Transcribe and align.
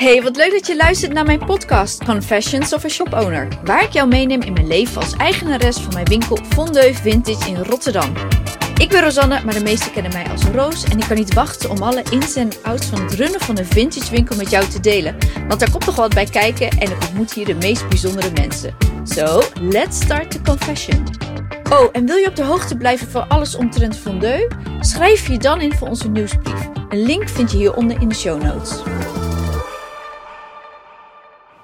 Hey, 0.00 0.22
wat 0.22 0.36
leuk 0.36 0.50
dat 0.50 0.66
je 0.66 0.76
luistert 0.76 1.12
naar 1.12 1.24
mijn 1.24 1.44
podcast 1.44 2.04
Confessions 2.04 2.72
of 2.72 2.84
a 2.84 2.88
Shop 2.88 3.12
Owner, 3.12 3.48
waar 3.64 3.82
ik 3.82 3.90
jou 3.90 4.08
meeneem 4.08 4.42
in 4.42 4.52
mijn 4.52 4.66
leven 4.66 5.00
als 5.00 5.16
eigenares 5.16 5.76
van 5.76 5.92
mijn 5.94 6.04
winkel 6.04 6.38
Fondeu 6.48 6.94
Vintage 6.94 7.48
in 7.48 7.56
Rotterdam. 7.56 8.12
Ik 8.76 8.88
ben 8.88 9.02
Rosanne, 9.02 9.40
maar 9.44 9.54
de 9.54 9.62
meesten 9.62 9.92
kennen 9.92 10.12
mij 10.12 10.28
als 10.30 10.44
Roos 10.44 10.84
en 10.84 10.98
ik 10.98 11.04
kan 11.08 11.16
niet 11.16 11.34
wachten 11.34 11.70
om 11.70 11.82
alle 11.82 12.02
ins 12.10 12.36
en 12.36 12.48
outs 12.62 12.86
van 12.86 13.00
het 13.00 13.12
runnen 13.12 13.40
van 13.40 13.58
een 13.58 13.66
vintage 13.66 14.10
winkel 14.10 14.36
met 14.36 14.50
jou 14.50 14.68
te 14.68 14.80
delen, 14.80 15.16
want 15.48 15.60
daar 15.60 15.70
komt 15.70 15.84
toch 15.84 15.96
wat 15.96 16.14
bij 16.14 16.26
kijken 16.26 16.68
en 16.68 16.90
ik 16.90 17.02
ontmoet 17.08 17.32
hier 17.32 17.46
de 17.46 17.54
meest 17.54 17.88
bijzondere 17.88 18.30
mensen. 18.34 18.76
So, 19.04 19.42
let's 19.60 19.96
start 19.96 20.30
the 20.30 20.40
confession. 20.42 21.06
Oh, 21.70 21.88
en 21.92 22.06
wil 22.06 22.16
je 22.16 22.26
op 22.26 22.36
de 22.36 22.44
hoogte 22.44 22.76
blijven 22.76 23.10
van 23.10 23.28
alles 23.28 23.54
omtrent 23.54 23.96
Fondeu? 23.96 24.48
Schrijf 24.80 25.28
je 25.28 25.38
dan 25.38 25.60
in 25.60 25.72
voor 25.72 25.88
onze 25.88 26.08
nieuwsbrief. 26.08 26.68
Een 26.88 27.02
link 27.02 27.28
vind 27.28 27.50
je 27.50 27.56
hieronder 27.56 28.00
in 28.00 28.08
de 28.08 28.14
show 28.14 28.42
notes. 28.42 28.82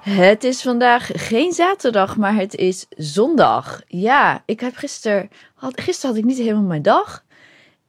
Het 0.09 0.43
is 0.43 0.61
vandaag 0.61 1.09
geen 1.13 1.51
zaterdag, 1.51 2.17
maar 2.17 2.35
het 2.35 2.55
is 2.55 2.85
zondag. 2.89 3.81
Ja, 3.87 4.43
ik 4.45 4.59
heb 4.59 4.75
gisteren, 4.75 5.29
had, 5.55 5.81
gisteren 5.81 6.15
had 6.15 6.23
ik 6.23 6.29
niet 6.29 6.37
helemaal 6.37 6.63
mijn 6.63 6.81
dag. 6.81 7.23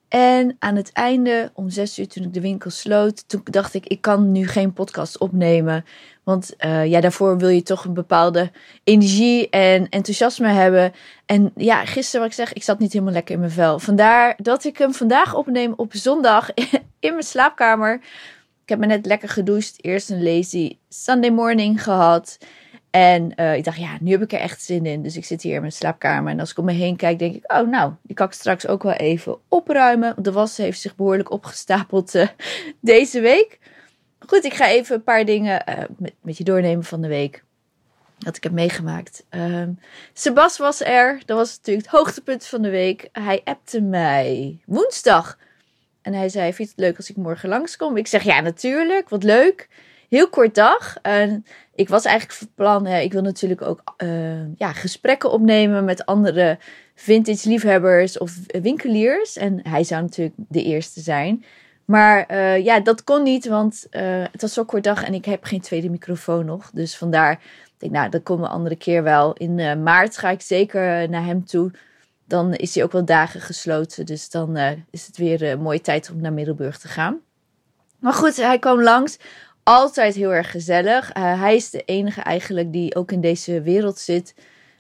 En 0.09 0.57
aan 0.59 0.77
het 0.77 0.93
einde, 0.93 1.51
om 1.55 1.71
zes 1.71 1.99
uur 1.99 2.09
toen 2.09 2.25
ik 2.25 2.35
de 2.35 2.41
winkel 2.41 2.71
sloot, 2.71 3.29
toen 3.29 3.41
dacht 3.45 3.75
ik, 3.75 3.87
ik 3.87 4.01
kan 4.01 4.33
nu 4.33 4.47
geen 4.47 4.73
podcast 4.73 5.19
opnemen. 5.19 5.85
Want 6.23 6.55
uh, 6.65 6.87
ja, 6.87 7.01
daarvoor 7.01 7.39
wil 7.39 7.49
je 7.49 7.63
toch 7.63 7.85
een 7.85 7.95
bepaalde 7.95 8.51
energie 8.85 9.49
en 9.51 9.89
enthousiasme 9.89 10.49
hebben. 10.49 10.93
En 11.27 11.53
ja, 11.57 11.85
gisteren 11.85 12.21
wat 12.21 12.31
ik 12.31 12.37
zeg, 12.37 12.53
ik 12.53 12.63
zat 12.63 12.79
niet 12.79 12.93
helemaal 12.93 13.15
lekker 13.15 13.35
in 13.35 13.41
mijn 13.41 13.53
vel. 13.53 13.79
Vandaar 13.79 14.35
dat 14.43 14.65
ik 14.65 14.79
hem 14.79 14.95
vandaag 14.95 15.35
opneem 15.35 15.73
op 15.77 15.95
zondag 15.95 16.51
in 17.01 17.13
mijn 17.13 17.23
slaapkamer. 17.23 18.01
Ik 18.69 18.75
heb 18.75 18.83
me 18.83 18.95
net 18.95 19.07
lekker 19.07 19.29
gedoucht. 19.29 19.85
Eerst 19.85 20.11
een 20.11 20.23
lazy 20.23 20.79
Sunday 20.89 21.31
morning 21.31 21.83
gehad. 21.83 22.39
En 22.91 23.33
uh, 23.37 23.57
ik 23.57 23.65
dacht, 23.65 23.79
ja, 23.79 23.97
nu 24.01 24.11
heb 24.11 24.23
ik 24.23 24.33
er 24.33 24.39
echt 24.39 24.63
zin 24.63 24.87
in. 24.87 25.03
Dus 25.03 25.17
ik 25.17 25.25
zit 25.25 25.43
hier 25.43 25.55
in 25.55 25.61
mijn 25.61 25.73
slaapkamer. 25.73 26.33
En 26.33 26.41
als 26.41 26.51
ik 26.51 26.59
om 26.59 26.65
me 26.65 26.73
heen 26.73 26.97
kijk, 26.97 27.19
denk 27.19 27.35
ik, 27.35 27.53
oh 27.53 27.69
nou, 27.69 27.93
die 28.03 28.17
kan 28.17 28.27
ik 28.27 28.33
straks 28.33 28.67
ook 28.67 28.83
wel 28.83 28.93
even 28.93 29.39
opruimen. 29.49 30.15
De 30.23 30.33
was 30.33 30.57
heeft 30.57 30.81
zich 30.81 30.97
behoorlijk 30.97 31.31
opgestapeld 31.31 32.15
uh, 32.15 32.29
deze 32.81 33.21
week. 33.21 33.59
Goed, 34.19 34.45
ik 34.45 34.55
ga 34.55 34.69
even 34.69 34.97
een 34.97 35.03
paar 35.03 35.25
dingen 35.25 35.63
met, 35.99 36.15
met, 36.21 36.37
je 36.37 36.45
doornemen 36.45 36.85
van 36.85 37.01
de 37.01 37.09
week. 37.09 37.45
Dat 38.19 38.37
ik 38.37 38.43
heb 38.43 38.53
meegemaakt. 38.53 39.25
Um, 39.31 39.79
Sebas 40.13 40.59
was 40.59 40.81
er. 40.81 41.23
Dat 41.27 41.37
was 41.37 41.57
natuurlijk 41.57 41.87
het 41.87 41.97
hoogtepunt 41.97 42.47
van 42.47 42.63
de 42.63 42.71
week. 42.71 43.09
Hij 43.13 43.41
appte 43.45 43.81
mij 43.81 44.59
woensdag. 44.65 45.39
En 46.09 46.15
hij 46.15 46.29
zei, 46.29 46.53
vind 46.53 46.69
je 46.69 46.75
het 46.77 46.85
leuk 46.85 46.97
als 46.97 47.11
ik 47.11 47.17
morgen 47.17 47.49
langskom? 47.49 47.97
Ik 47.97 48.07
zeg, 48.07 48.23
ja, 48.23 48.41
natuurlijk. 48.41 49.09
Wat 49.09 49.23
leuk. 49.23 49.69
Heel 50.09 50.29
kort 50.29 50.55
dag. 50.55 50.97
En 51.03 51.45
ik 51.75 51.89
was 51.89 52.05
eigenlijk 52.05 52.39
van 52.39 52.49
plan, 52.55 52.87
ik 52.87 53.13
wil 53.13 53.23
natuurlijk 53.23 53.63
ook 53.63 53.83
uh, 54.03 54.57
ja, 54.57 54.73
gesprekken 54.73 55.31
opnemen 55.31 55.85
met 55.85 56.07
andere 56.07 56.59
vintage 56.95 57.49
liefhebbers 57.49 58.19
of 58.19 58.39
winkeliers. 58.47 59.37
En 59.37 59.61
hij 59.63 59.85
zou 59.85 60.03
natuurlijk 60.03 60.35
de 60.37 60.63
eerste 60.63 61.01
zijn. 61.01 61.45
Maar 61.85 62.27
uh, 62.31 62.65
ja, 62.65 62.81
dat 62.81 63.05
kon 63.05 63.23
niet, 63.23 63.47
want 63.47 63.87
uh, 63.91 64.03
het 64.33 64.41
was 64.41 64.53
zo'n 64.53 64.65
kort 64.65 64.85
dag 64.85 65.05
en 65.05 65.15
ik 65.15 65.25
heb 65.25 65.45
geen 65.45 65.61
tweede 65.61 65.91
microfoon 65.91 66.45
nog. 66.45 66.71
Dus 66.71 66.97
vandaar, 66.97 67.33
ik 67.33 67.75
denk, 67.79 67.93
nou, 67.93 68.11
dat 68.11 68.23
komt 68.23 68.41
een 68.41 68.49
andere 68.49 68.77
keer 68.77 69.03
wel. 69.03 69.33
In 69.33 69.83
maart 69.83 70.19
ga 70.19 70.31
ik 70.31 70.41
zeker 70.41 71.09
naar 71.09 71.25
hem 71.25 71.45
toe. 71.45 71.71
Dan 72.29 72.55
is 72.55 72.75
hij 72.75 72.85
ook 72.85 72.93
wel 72.93 73.05
dagen 73.05 73.41
gesloten. 73.41 74.07
Dus 74.07 74.31
dan 74.31 74.57
is 74.91 75.07
het 75.07 75.17
weer 75.17 75.43
een 75.43 75.61
mooie 75.61 75.81
tijd 75.81 76.11
om 76.11 76.21
naar 76.21 76.33
Middelburg 76.33 76.79
te 76.79 76.89
gaan. 76.89 77.21
Maar 77.99 78.13
goed, 78.13 78.37
hij 78.37 78.59
kwam 78.59 78.83
langs 78.83 79.17
altijd 79.63 80.15
heel 80.15 80.33
erg 80.35 80.51
gezellig. 80.51 81.17
Uh, 81.17 81.41
hij 81.41 81.57
is 81.57 81.71
de 81.71 81.83
enige 81.85 82.21
eigenlijk 82.21 82.73
die 82.73 82.95
ook 82.95 83.13
in 83.13 83.21
deze 83.21 83.63
wereld 83.63 83.99
zit. 83.99 84.35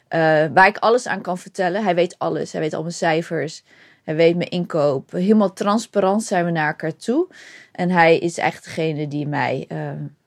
Waar 0.08 0.66
ik 0.66 0.78
alles 0.78 1.06
aan 1.06 1.22
kan 1.22 1.38
vertellen. 1.38 1.84
Hij 1.84 1.94
weet 1.94 2.18
alles. 2.18 2.52
Hij 2.52 2.60
weet 2.60 2.74
al 2.74 2.82
mijn 2.82 2.94
cijfers. 2.94 3.62
Hij 4.04 4.16
weet 4.16 4.36
mijn 4.36 4.50
inkoop. 4.50 5.10
Helemaal 5.10 5.52
transparant 5.52 6.22
zijn 6.22 6.44
we 6.44 6.50
naar 6.50 6.68
elkaar 6.68 6.96
toe. 6.96 7.28
En 7.72 7.90
hij 7.90 8.18
is 8.18 8.38
echt 8.38 8.64
degene 8.64 9.08
die 9.08 9.26
mij 9.26 9.68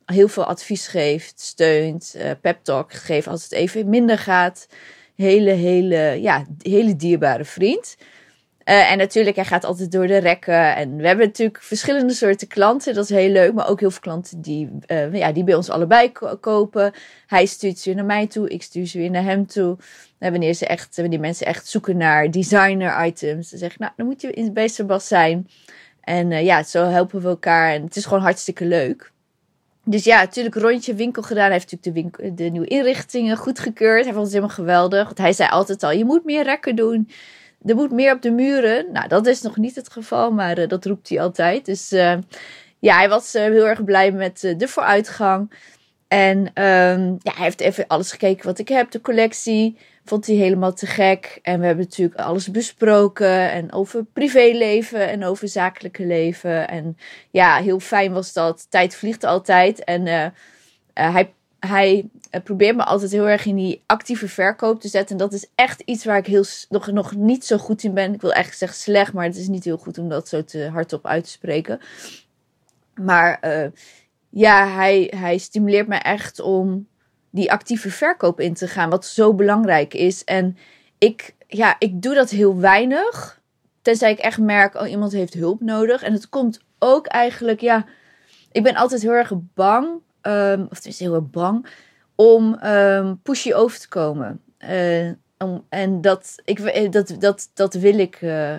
heel 0.06 0.28
veel 0.28 0.46
advies 0.46 0.88
geeft, 0.88 1.40
steunt, 1.40 2.16
pep 2.42 2.60
talk 2.64 2.94
geeft 2.94 3.28
als 3.28 3.44
het 3.44 3.52
even 3.52 3.90
minder 3.90 4.18
gaat. 4.18 4.68
Hele, 5.16 5.52
hele, 5.52 6.18
ja, 6.22 6.46
hele 6.62 6.96
dierbare 6.96 7.46
vriend. 7.46 7.96
Uh, 8.66 8.92
en 8.92 8.98
natuurlijk, 8.98 9.36
hij 9.36 9.46
gaat 9.46 9.64
altijd 9.64 9.92
door 9.92 10.08
de 10.08 10.18
rekken. 10.18 10.76
En 10.76 10.96
we 10.96 11.08
hebben 11.08 11.26
natuurlijk 11.26 11.64
verschillende 11.64 12.14
soorten 12.14 12.48
klanten. 12.48 12.94
Dat 12.94 13.04
is 13.04 13.10
heel 13.10 13.30
leuk. 13.30 13.54
Maar 13.54 13.70
ook 13.70 13.80
heel 13.80 13.92
veel 13.92 14.02
klanten 14.02 14.42
die, 14.42 14.70
uh, 14.88 15.14
ja, 15.14 15.32
die 15.32 15.44
bij 15.44 15.56
ons 15.56 15.70
allebei 15.70 16.12
kopen. 16.40 16.94
Hij 17.28 17.46
stuurt 17.46 17.80
ze 17.80 17.86
weer 17.86 17.96
naar 17.96 18.06
mij 18.06 18.28
toe. 18.28 18.50
Ik 18.50 18.64
stuur 18.64 18.86
ze 18.86 18.98
weer 18.98 19.10
naar 19.10 19.24
hem 19.24 19.48
toe. 19.48 19.78
En 20.20 20.32
wanneer, 20.32 20.54
ze 20.54 20.66
echt, 20.66 20.96
wanneer 20.96 21.20
mensen 21.20 21.46
echt 21.46 21.68
zoeken 21.68 21.98
naar 21.98 22.32
designer 22.32 23.06
items. 23.06 23.50
Dan 23.50 23.60
zeg 23.60 23.72
ik, 23.72 23.80
nou, 23.80 23.92
dan 23.96 24.06
moet 24.06 24.22
je 24.22 24.52
bij 24.54 24.68
Sebas 24.68 25.08
zijn. 25.08 25.50
En 26.02 26.44
ja, 26.44 26.64
zo 26.64 26.86
helpen 26.86 27.22
we 27.22 27.28
elkaar. 27.28 27.74
En 27.74 27.84
het 27.84 27.96
is 27.96 28.06
gewoon 28.06 28.24
hartstikke 28.24 28.66
leuk. 28.66 29.11
Dus 29.84 30.04
ja, 30.04 30.20
natuurlijk 30.20 30.56
rondje 30.56 30.94
winkel 30.94 31.22
gedaan. 31.22 31.44
Hij 31.44 31.54
heeft 31.54 31.72
natuurlijk 31.72 31.96
de, 31.96 32.02
winkel, 32.20 32.36
de 32.36 32.44
nieuwe 32.44 32.68
inrichtingen 32.68 33.38
goedgekeurd. 33.38 34.04
Hij 34.04 34.14
vond 34.14 34.26
het 34.26 34.34
helemaal 34.34 34.56
geweldig. 34.56 35.04
Want 35.04 35.18
hij 35.18 35.34
zei 35.34 35.50
altijd 35.50 35.84
al, 35.84 35.92
je 35.92 36.06
moet 36.06 36.26
meer 36.26 36.44
rekken 36.44 36.76
doen 36.76 37.08
er 37.66 37.76
moet 37.76 37.92
meer 37.92 38.14
op 38.14 38.22
de 38.22 38.32
muren. 38.32 38.92
Nou, 38.92 39.08
dat 39.08 39.28
is 39.28 39.42
nog 39.42 39.58
niet 39.58 39.76
het 39.76 39.90
geval, 39.92 40.32
maar 40.32 40.60
uh, 40.60 40.68
dat 40.68 40.86
roept 40.86 41.10
hij 41.10 41.22
altijd. 41.22 41.66
Dus 41.66 41.92
uh, 41.92 42.18
ja, 42.80 42.96
hij 42.98 43.10
was 43.10 43.36
uh, 43.36 43.42
heel 43.42 43.68
erg 43.68 43.84
blij 43.84 44.12
met 44.12 44.54
de 44.58 44.68
vooruitgang. 44.68 45.52
En 46.08 46.38
um, 46.38 47.18
ja, 47.20 47.32
hij 47.34 47.44
heeft 47.44 47.60
even 47.60 47.88
alles 47.88 48.12
gekeken 48.12 48.46
wat 48.46 48.60
ik 48.60 48.68
heb, 48.68 48.92
de 48.92 49.02
collectie. 49.02 49.78
Vond 50.06 50.28
hij 50.28 50.36
helemaal 50.36 50.74
te 50.74 50.86
gek. 50.86 51.40
En 51.42 51.60
we 51.60 51.66
hebben 51.66 51.86
natuurlijk 51.86 52.20
alles 52.20 52.52
besproken. 52.52 53.52
En 53.52 53.74
over 53.74 54.06
privéleven 54.06 55.10
en 55.10 55.24
over 55.24 55.48
zakelijke 55.48 56.06
leven. 56.06 56.68
En 56.68 56.98
ja, 57.32 57.58
heel 57.58 57.80
fijn 57.80 58.14
was 58.14 58.34
dat. 58.34 58.68
Tijd 58.70 58.96
vliegt 58.96 59.24
altijd. 59.24 59.84
En 59.84 60.34
hij 60.94 61.34
hij 61.60 62.10
uh, 62.32 62.42
probeert 62.42 62.76
me 62.76 62.84
altijd 62.84 63.12
heel 63.12 63.28
erg 63.28 63.46
in 63.46 63.56
die 63.56 63.84
actieve 63.86 64.28
verkoop 64.28 64.82
te 64.82 64.88
zetten. 64.88 65.12
En 65.12 65.22
dat 65.22 65.34
is 65.34 65.48
echt 65.56 65.82
iets 65.82 66.06
waar 66.06 66.18
ik 66.18 66.26
heel, 66.26 66.46
nog, 66.70 66.92
nog 66.92 67.16
niet 67.16 67.46
zo 67.46 67.58
goed 67.58 67.84
in 67.84 67.94
ben. 67.94 68.14
Ik 68.14 68.22
wil 68.22 68.34
eigenlijk 68.34 68.60
zeggen 68.60 68.94
slecht, 68.94 69.14
maar 69.14 69.26
het 69.26 69.36
is 69.36 69.48
niet 69.48 69.64
heel 69.64 69.78
goed 69.78 69.98
om 69.98 70.10
dat 70.10 70.28
zo 70.28 70.44
te 70.44 70.68
hardop 70.68 71.06
uit 71.06 71.24
te 71.24 71.30
spreken. 71.30 71.80
Maar 72.96 73.40
ja, 74.30 74.68
hij, 74.68 75.14
hij 75.16 75.38
stimuleert 75.38 75.88
me 75.88 75.96
echt 75.96 76.40
om 76.40 76.88
die 77.32 77.52
actieve 77.52 77.92
verkoop 77.92 78.40
in 78.40 78.54
te 78.54 78.68
gaan, 78.68 78.90
wat 78.90 79.06
zo 79.06 79.34
belangrijk 79.34 79.94
is. 79.94 80.24
En 80.24 80.58
ik, 80.98 81.36
ja, 81.48 81.76
ik 81.80 82.02
doe 82.02 82.14
dat 82.14 82.30
heel 82.30 82.60
weinig. 82.60 83.42
Tenzij 83.82 84.12
ik 84.12 84.20
echt 84.20 84.40
merk, 84.40 84.76
oh, 84.76 84.90
iemand 84.90 85.12
heeft 85.12 85.34
hulp 85.34 85.62
nodig. 85.62 86.04
En 86.04 86.14
het 86.14 86.30
komt 86.30 86.60
ook 86.80 87.08
eigenlijk, 87.08 87.62
ja, 87.62 87.86
ik 88.52 88.64
ben 88.64 88.76
altijd 88.76 89.02
heel 89.02 89.12
erg 89.12 89.32
bang 89.54 90.02
um, 90.22 90.68
of 90.70 90.78
het 90.78 90.86
is 90.86 91.00
heel 91.00 91.14
erg 91.14 91.30
bang, 91.30 91.68
om 92.16 92.60
um, 92.64 93.20
pushy 93.22 93.54
over 93.54 93.80
te 93.80 93.88
komen. 93.88 94.42
Uh, 94.70 95.12
om, 95.38 95.66
en 95.70 96.02
dat, 96.02 96.36
ik, 96.46 96.60
eh, 96.60 96.92
dat, 96.92 97.16
dat, 97.20 97.50
dat 97.54 97.74
wil 97.74 98.00
ik 98.00 98.22
uh, 98.22 98.56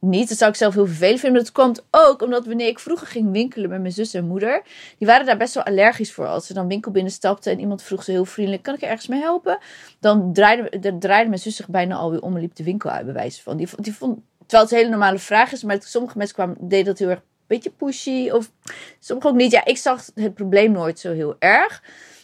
niet. 0.00 0.28
Dat 0.28 0.38
zou 0.38 0.50
ik 0.50 0.56
zelf 0.56 0.74
heel 0.74 0.86
vervelend 0.86 1.20
vinden. 1.20 1.42
Maar 1.42 1.52
dat 1.52 1.64
komt 1.64 1.84
ook 1.90 2.22
omdat 2.22 2.46
wanneer 2.46 2.68
ik 2.68 2.78
vroeger 2.78 3.06
ging 3.06 3.32
winkelen 3.32 3.70
met 3.70 3.80
mijn 3.80 3.92
zus 3.92 4.14
en 4.14 4.26
moeder, 4.26 4.62
die 4.98 5.06
waren 5.06 5.26
daar 5.26 5.36
best 5.36 5.54
wel 5.54 5.64
allergisch 5.64 6.12
voor. 6.12 6.26
Als 6.26 6.46
ze 6.46 6.54
dan 6.54 6.68
winkel 6.68 6.90
binnenstapten 6.90 7.52
en 7.52 7.60
iemand 7.60 7.82
vroeg 7.82 8.04
ze 8.04 8.10
heel 8.10 8.24
vriendelijk: 8.24 8.62
kan 8.62 8.74
ik 8.74 8.82
er 8.82 8.88
ergens 8.88 9.06
mee 9.06 9.20
helpen? 9.20 9.58
Dan 10.00 10.32
draaide, 10.32 10.98
draaide 10.98 11.28
mijn 11.28 11.40
zus 11.40 11.56
zich 11.56 11.68
bijna 11.68 11.96
alweer 11.96 12.22
om 12.22 12.34
en 12.34 12.40
liep 12.40 12.54
de 12.54 12.64
winkel 12.64 12.90
uit, 12.90 13.06
bewijs 13.06 13.40
van. 13.40 13.56
Die, 13.56 13.68
die 13.76 13.94
vond, 13.94 14.18
terwijl 14.38 14.62
het 14.62 14.72
een 14.72 14.78
hele 14.78 14.90
normale 14.90 15.18
vraag 15.18 15.52
is, 15.52 15.62
maar 15.62 15.82
sommige 15.82 16.18
mensen 16.18 16.34
kwamen, 16.34 16.56
deden 16.60 16.84
dat 16.84 16.98
heel 16.98 17.08
erg 17.08 17.22
beetje 17.50 17.70
pushy. 17.70 18.30
Of 18.30 18.50
soms 18.98 19.24
ook 19.24 19.34
niet. 19.34 19.52
Ja, 19.52 19.64
ik 19.64 19.76
zag 19.76 20.06
het 20.14 20.34
probleem 20.34 20.72
nooit 20.72 20.98
zo 20.98 21.12
heel 21.12 21.36
erg. 21.38 21.82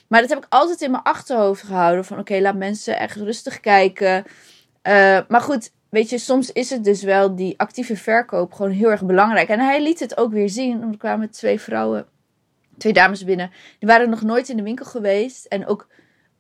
Maar 0.09 0.21
dat 0.21 0.31
heb 0.31 0.39
ik 0.39 0.47
altijd 0.49 0.81
in 0.81 0.91
mijn 0.91 1.03
achterhoofd 1.03 1.63
gehouden. 1.63 2.05
Van 2.05 2.19
oké, 2.19 2.39
laat 2.41 2.55
mensen 2.55 2.99
echt 2.99 3.17
rustig 3.17 3.61
kijken. 3.61 4.25
Uh, 4.83 5.19
maar 5.29 5.41
goed, 5.41 5.73
weet 5.97 6.11
je, 6.11 6.19
soms 6.19 6.53
is 6.53 6.71
het 6.71 6.85
dus 6.85 7.03
wel 7.03 7.35
die 7.35 7.55
actieve 7.59 7.97
verkoop 7.97 8.53
gewoon 8.53 8.71
heel 8.71 8.91
erg 8.91 9.05
belangrijk. 9.05 9.49
En 9.49 9.61
hij 9.61 9.83
liet 9.83 10.01
het 10.01 10.17
ook 10.17 10.33
weer 10.33 10.49
zien. 10.49 10.83
Er 10.83 10.97
kwamen 10.97 11.31
twee 11.31 11.61
vrouwen, 11.61 12.07
twee 12.79 12.93
dames 12.93 13.25
binnen. 13.25 13.51
Die 13.79 13.89
waren 13.89 14.11
nog 14.11 14.23
nooit 14.23 14.49
in 14.49 14.57
de 14.57 14.63
winkel 14.63 14.85
geweest. 14.85 15.45
En 15.45 15.67
ook, 15.67 15.89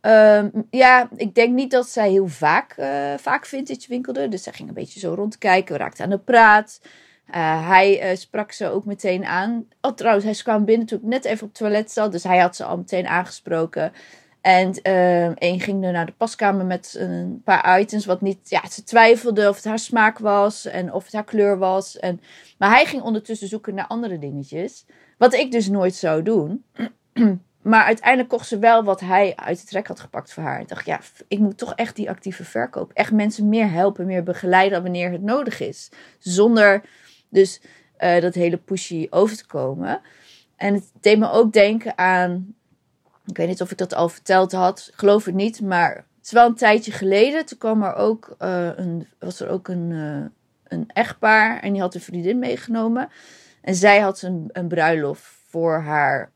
um, 0.01 0.67
ja, 0.71 1.09
ik 1.17 1.35
denk 1.35 1.55
niet 1.55 1.71
dat 1.71 1.89
zij 1.89 2.11
heel 2.11 2.29
vaak, 2.29 2.77
uh, 2.79 3.15
vaak 3.17 3.47
vintage 3.47 3.89
winkelden. 3.89 4.31
Dus 4.31 4.43
zij 4.43 4.53
ging 4.53 4.69
een 4.69 4.75
beetje 4.75 5.01
zo 5.01 5.15
rondkijken. 5.15 5.73
We 5.73 5.79
raakten 5.79 6.05
aan 6.05 6.11
de 6.11 6.19
praat. 6.19 6.81
Uh, 7.29 7.69
hij 7.69 8.11
uh, 8.11 8.17
sprak 8.17 8.53
ze 8.53 8.69
ook 8.69 8.85
meteen 8.85 9.25
aan. 9.25 9.69
Oh, 9.81 9.93
trouwens, 9.93 10.25
hij 10.25 10.35
kwam 10.35 10.65
binnen 10.65 10.87
toen 10.87 10.99
ik 10.99 11.05
net 11.05 11.25
even 11.25 11.43
op 11.43 11.49
het 11.49 11.59
toilet 11.59 11.91
zat. 11.93 12.13
Dus 12.13 12.25
hij 12.25 12.39
had 12.39 12.57
ze 12.57 12.65
al 12.65 12.77
meteen 12.77 13.07
aangesproken. 13.07 13.93
En 14.47 14.79
uh, 14.83 15.25
een 15.25 15.61
ging 15.61 15.81
nu 15.81 15.91
naar 15.91 16.07
de 16.07 16.13
paskamer 16.13 16.67
met 16.67 16.97
een 16.99 17.41
paar 17.45 17.81
items. 17.81 18.07
Wat 18.07 18.21
niet, 18.21 18.49
ja, 18.49 18.69
ze 18.69 18.85
twijfelde 18.85 19.49
of 19.49 19.57
het 19.57 19.65
haar 19.65 19.79
smaak 19.79 20.19
was 20.19 20.67
en 20.67 20.93
of 20.93 21.05
het 21.05 21.13
haar 21.13 21.25
kleur 21.25 21.59
was. 21.59 21.99
En, 21.99 22.21
maar 22.59 22.71
hij 22.71 22.87
ging 22.87 23.03
ondertussen 23.03 23.49
zoeken 23.49 23.75
naar 23.75 23.87
andere 23.87 24.19
dingetjes. 24.19 24.87
Wat 25.19 25.35
ik 25.35 25.51
dus 25.53 25.69
nooit 25.69 25.95
zou 25.95 26.23
doen. 26.23 26.65
maar 27.63 27.85
uiteindelijk 27.85 28.29
kocht 28.29 28.47
ze 28.47 28.59
wel 28.59 28.85
wat 28.85 29.01
hij 29.01 29.37
uit 29.37 29.61
het 29.61 29.71
rek 29.71 29.87
had 29.87 30.01
gepakt 30.01 30.33
voor 30.33 30.43
haar. 30.43 30.61
Ik 30.61 30.69
dacht, 30.69 30.87
ja, 30.87 31.01
ik 31.29 31.39
moet 31.39 31.59
toch 31.59 31.75
echt 31.75 31.97
die 31.97 32.11
actieve 32.11 32.45
verkoop. 32.45 32.93
Echt 32.93 33.13
mensen 33.13 33.49
meer 33.49 33.71
helpen, 33.71 34.07
meer 34.07 34.23
begeleiden 34.23 34.83
wanneer 34.83 35.13
het 35.13 35.23
nodig 35.23 35.61
is. 35.61 35.91
Zonder 36.19 36.83
dus 37.29 37.61
uh, 37.99 38.21
dat 38.21 38.35
hele 38.35 38.57
pushy 38.57 39.07
over 39.11 39.37
te 39.37 39.47
komen. 39.47 40.01
En 40.57 40.75
het 40.75 40.91
deed 41.01 41.19
me 41.19 41.31
ook 41.31 41.53
denken 41.53 41.99
aan. 41.99 42.55
Ik 43.27 43.37
weet 43.37 43.49
niet 43.49 43.61
of 43.61 43.71
ik 43.71 43.79
dat 43.79 43.95
al 43.95 44.09
verteld 44.09 44.53
had. 44.53 44.91
Geloof 44.95 45.25
het 45.25 45.35
niet, 45.35 45.61
maar 45.61 45.95
het 45.95 46.27
is 46.27 46.33
wel 46.33 46.47
een 46.47 46.55
tijdje 46.55 46.93
geleden. 46.93 47.47
Toen 47.47 47.59
kwam 47.59 47.83
er 47.83 47.95
ook 47.95 48.37
uh, 48.39 48.69
een, 48.77 49.09
was 49.19 49.41
er 49.41 49.49
ook 49.49 49.69
een, 49.69 49.91
uh, 49.91 50.25
een 50.65 50.91
echtpaar 50.93 51.61
en 51.61 51.73
die 51.73 51.81
had 51.81 51.95
een 51.95 52.01
vriendin 52.01 52.39
meegenomen. 52.39 53.09
En 53.61 53.75
zij 53.75 54.01
had 54.01 54.23
een, 54.23 54.49
een 54.53 54.69
bruiloft 54.69 55.25
voor 55.49 55.81
haar, 55.81 56.31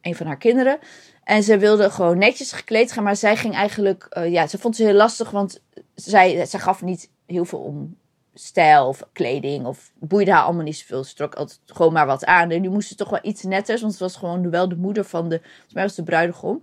een 0.00 0.14
van 0.14 0.26
haar 0.26 0.38
kinderen. 0.38 0.78
En 1.24 1.42
ze 1.42 1.58
wilde 1.58 1.90
gewoon 1.90 2.18
netjes 2.18 2.52
gekleed 2.52 2.92
gaan, 2.92 3.04
maar 3.04 3.16
zij 3.16 3.36
ging 3.36 3.54
eigenlijk, 3.54 4.18
ja, 4.28 4.46
ze 4.46 4.58
vond 4.58 4.76
ze 4.76 4.84
heel 4.84 4.94
lastig, 4.94 5.30
want 5.30 5.62
zij, 5.94 6.46
zij 6.46 6.60
gaf 6.60 6.82
niet 6.82 7.10
heel 7.26 7.44
veel 7.44 7.58
om 7.58 7.96
stijl 8.38 8.86
of 8.86 9.08
kleding 9.12 9.66
of 9.66 9.92
boeide 9.98 10.32
haar 10.32 10.42
allemaal 10.42 10.64
niet 10.64 10.76
zoveel. 10.76 11.04
Ze 11.04 11.14
trok 11.14 11.34
altijd 11.34 11.60
gewoon 11.66 11.92
maar 11.92 12.06
wat 12.06 12.24
aan. 12.24 12.50
En 12.50 12.60
nu 12.60 12.68
moest 12.68 12.88
ze 12.88 12.94
toch 12.94 13.10
wel 13.10 13.18
iets 13.22 13.42
netters, 13.42 13.80
want 13.80 13.94
ze 13.94 13.98
was 13.98 14.16
gewoon 14.16 14.50
wel 14.50 14.68
de 14.68 14.76
moeder 14.76 15.04
van 15.04 15.28
de, 15.28 15.40
volgens 15.42 15.74
mij 15.74 15.82
was 15.82 15.94
de 15.94 16.02
bruidegom. 16.02 16.62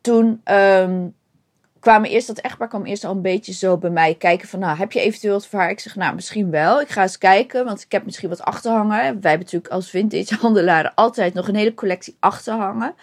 Toen 0.00 0.40
um, 0.44 1.14
kwamen 1.80 2.10
eerst, 2.10 2.26
dat 2.26 2.38
echtpaar 2.38 2.68
kwam 2.68 2.84
eerst 2.84 3.04
al 3.04 3.14
een 3.14 3.22
beetje 3.22 3.52
zo 3.52 3.78
bij 3.78 3.90
mij 3.90 4.14
kijken 4.14 4.48
van, 4.48 4.58
nou, 4.58 4.78
heb 4.78 4.92
je 4.92 5.00
eventueel 5.00 5.32
wat 5.32 5.46
voor 5.46 5.58
haar? 5.58 5.70
Ik 5.70 5.80
zeg, 5.80 5.96
nou, 5.96 6.14
misschien 6.14 6.50
wel. 6.50 6.80
Ik 6.80 6.88
ga 6.88 7.02
eens 7.02 7.18
kijken, 7.18 7.64
want 7.64 7.82
ik 7.82 7.92
heb 7.92 8.04
misschien 8.04 8.28
wat 8.28 8.42
achterhangen. 8.42 8.98
Wij 8.98 9.06
hebben 9.06 9.38
natuurlijk 9.38 9.72
als 9.72 9.90
vintage 9.90 10.34
handelaren 10.40 10.94
altijd 10.94 11.34
nog 11.34 11.48
een 11.48 11.54
hele 11.54 11.74
collectie 11.74 12.16
achterhangen. 12.20 12.94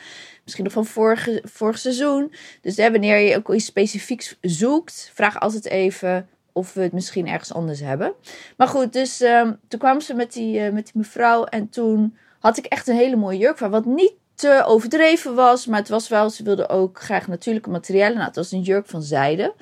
Misschien 0.44 0.63
nog 0.63 0.73
van 0.73 0.85
vorige, 0.85 1.44
vorig 1.44 1.77
seizoen. 1.77 2.33
Dus 2.62 2.75
wanneer 2.75 3.17
je 3.17 3.35
ook 3.35 3.53
iets 3.53 3.65
specifieks 3.65 4.38
zoekt, 4.41 5.12
vraag 5.13 5.39
altijd 5.39 5.65
even 5.65 6.27
of 6.55 6.73
we 6.73 6.81
het 6.81 6.91
misschien 6.91 7.27
ergens 7.27 7.53
anders 7.53 7.79
hebben. 7.79 8.13
Maar 8.57 8.67
goed, 8.67 8.93
dus 8.93 9.21
um, 9.21 9.59
toen 9.67 9.79
kwam 9.79 10.01
ze 10.01 10.13
met 10.13 10.33
die, 10.33 10.59
uh, 10.59 10.71
met 10.71 10.85
die 10.85 10.93
mevrouw. 10.95 11.43
En 11.43 11.69
toen 11.69 12.17
had 12.39 12.57
ik 12.57 12.65
echt 12.65 12.87
een 12.87 12.95
hele 12.95 13.15
mooie 13.15 13.37
jurk 13.37 13.57
van. 13.57 13.69
Wat 13.69 13.85
niet 13.85 14.13
te 14.35 14.63
overdreven 14.65 15.35
was. 15.35 15.65
Maar 15.65 15.79
het 15.79 15.89
was 15.89 16.07
wel, 16.07 16.29
ze 16.29 16.43
wilde 16.43 16.69
ook 16.69 17.01
graag 17.01 17.27
natuurlijke 17.27 17.69
materialen. 17.69 18.13
Nou, 18.13 18.27
het 18.27 18.35
was 18.35 18.51
een 18.51 18.61
jurk 18.61 18.87
van 18.87 19.03
zijde. 19.03 19.53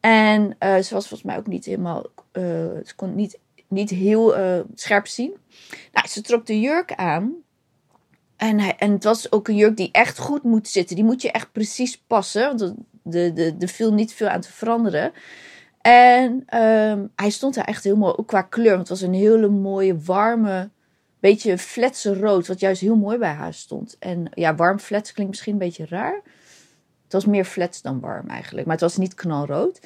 En 0.00 0.42
uh, 0.42 0.76
ze 0.76 0.94
was 0.94 1.08
volgens 1.08 1.22
mij 1.22 1.36
ook 1.36 1.46
niet 1.46 1.64
helemaal. 1.64 2.06
Uh, 2.32 2.42
ze 2.84 2.92
kon 2.96 3.14
niet, 3.14 3.38
niet 3.68 3.90
heel 3.90 4.34
scherp 4.74 5.06
zien. 5.06 5.36
Nou, 5.92 6.08
ze 6.08 6.20
trok 6.20 6.46
de 6.46 6.60
jurk 6.60 6.94
aan. 6.94 7.34
En, 8.36 8.58
en 8.78 8.92
het 8.92 9.04
was 9.04 9.32
ook 9.32 9.48
een 9.48 9.56
jurk 9.56 9.76
die 9.76 9.92
echt 9.92 10.18
goed 10.18 10.42
moet 10.42 10.68
zitten. 10.68 10.96
Die 10.96 11.04
moet 11.04 11.22
je 11.22 11.30
echt 11.30 11.52
precies 11.52 12.02
passen. 12.06 12.42
Want 12.42 12.60
er 12.60 12.74
de, 13.10 13.32
de, 13.32 13.56
de 13.56 13.68
viel 13.68 13.92
niet 13.92 14.12
veel 14.12 14.28
aan 14.28 14.40
te 14.40 14.52
veranderen. 14.52 15.12
En 15.88 16.44
um, 16.62 17.12
hij 17.16 17.30
stond 17.30 17.54
daar 17.54 17.64
echt 17.64 17.84
heel 17.84 17.96
mooi, 17.96 18.14
ook 18.16 18.26
qua 18.26 18.42
kleur. 18.42 18.76
Want 18.76 18.88
het 18.88 18.88
was 18.88 19.00
een 19.00 19.14
hele 19.14 19.48
mooie, 19.48 19.98
warme, 19.98 20.70
beetje 21.20 21.58
fletse 21.58 22.18
rood. 22.18 22.46
Wat 22.46 22.60
juist 22.60 22.80
heel 22.80 22.96
mooi 22.96 23.18
bij 23.18 23.32
haar 23.32 23.54
stond. 23.54 23.96
En 23.98 24.30
ja, 24.34 24.54
warm 24.54 24.78
flets 24.78 25.12
klinkt 25.12 25.32
misschien 25.32 25.52
een 25.52 25.58
beetje 25.58 25.86
raar. 25.86 26.20
Het 27.04 27.12
was 27.12 27.26
meer 27.26 27.44
flets 27.44 27.82
dan 27.82 28.00
warm 28.00 28.28
eigenlijk. 28.28 28.66
Maar 28.66 28.74
het 28.74 28.84
was 28.84 28.96
niet 28.96 29.14
knalrood. 29.14 29.80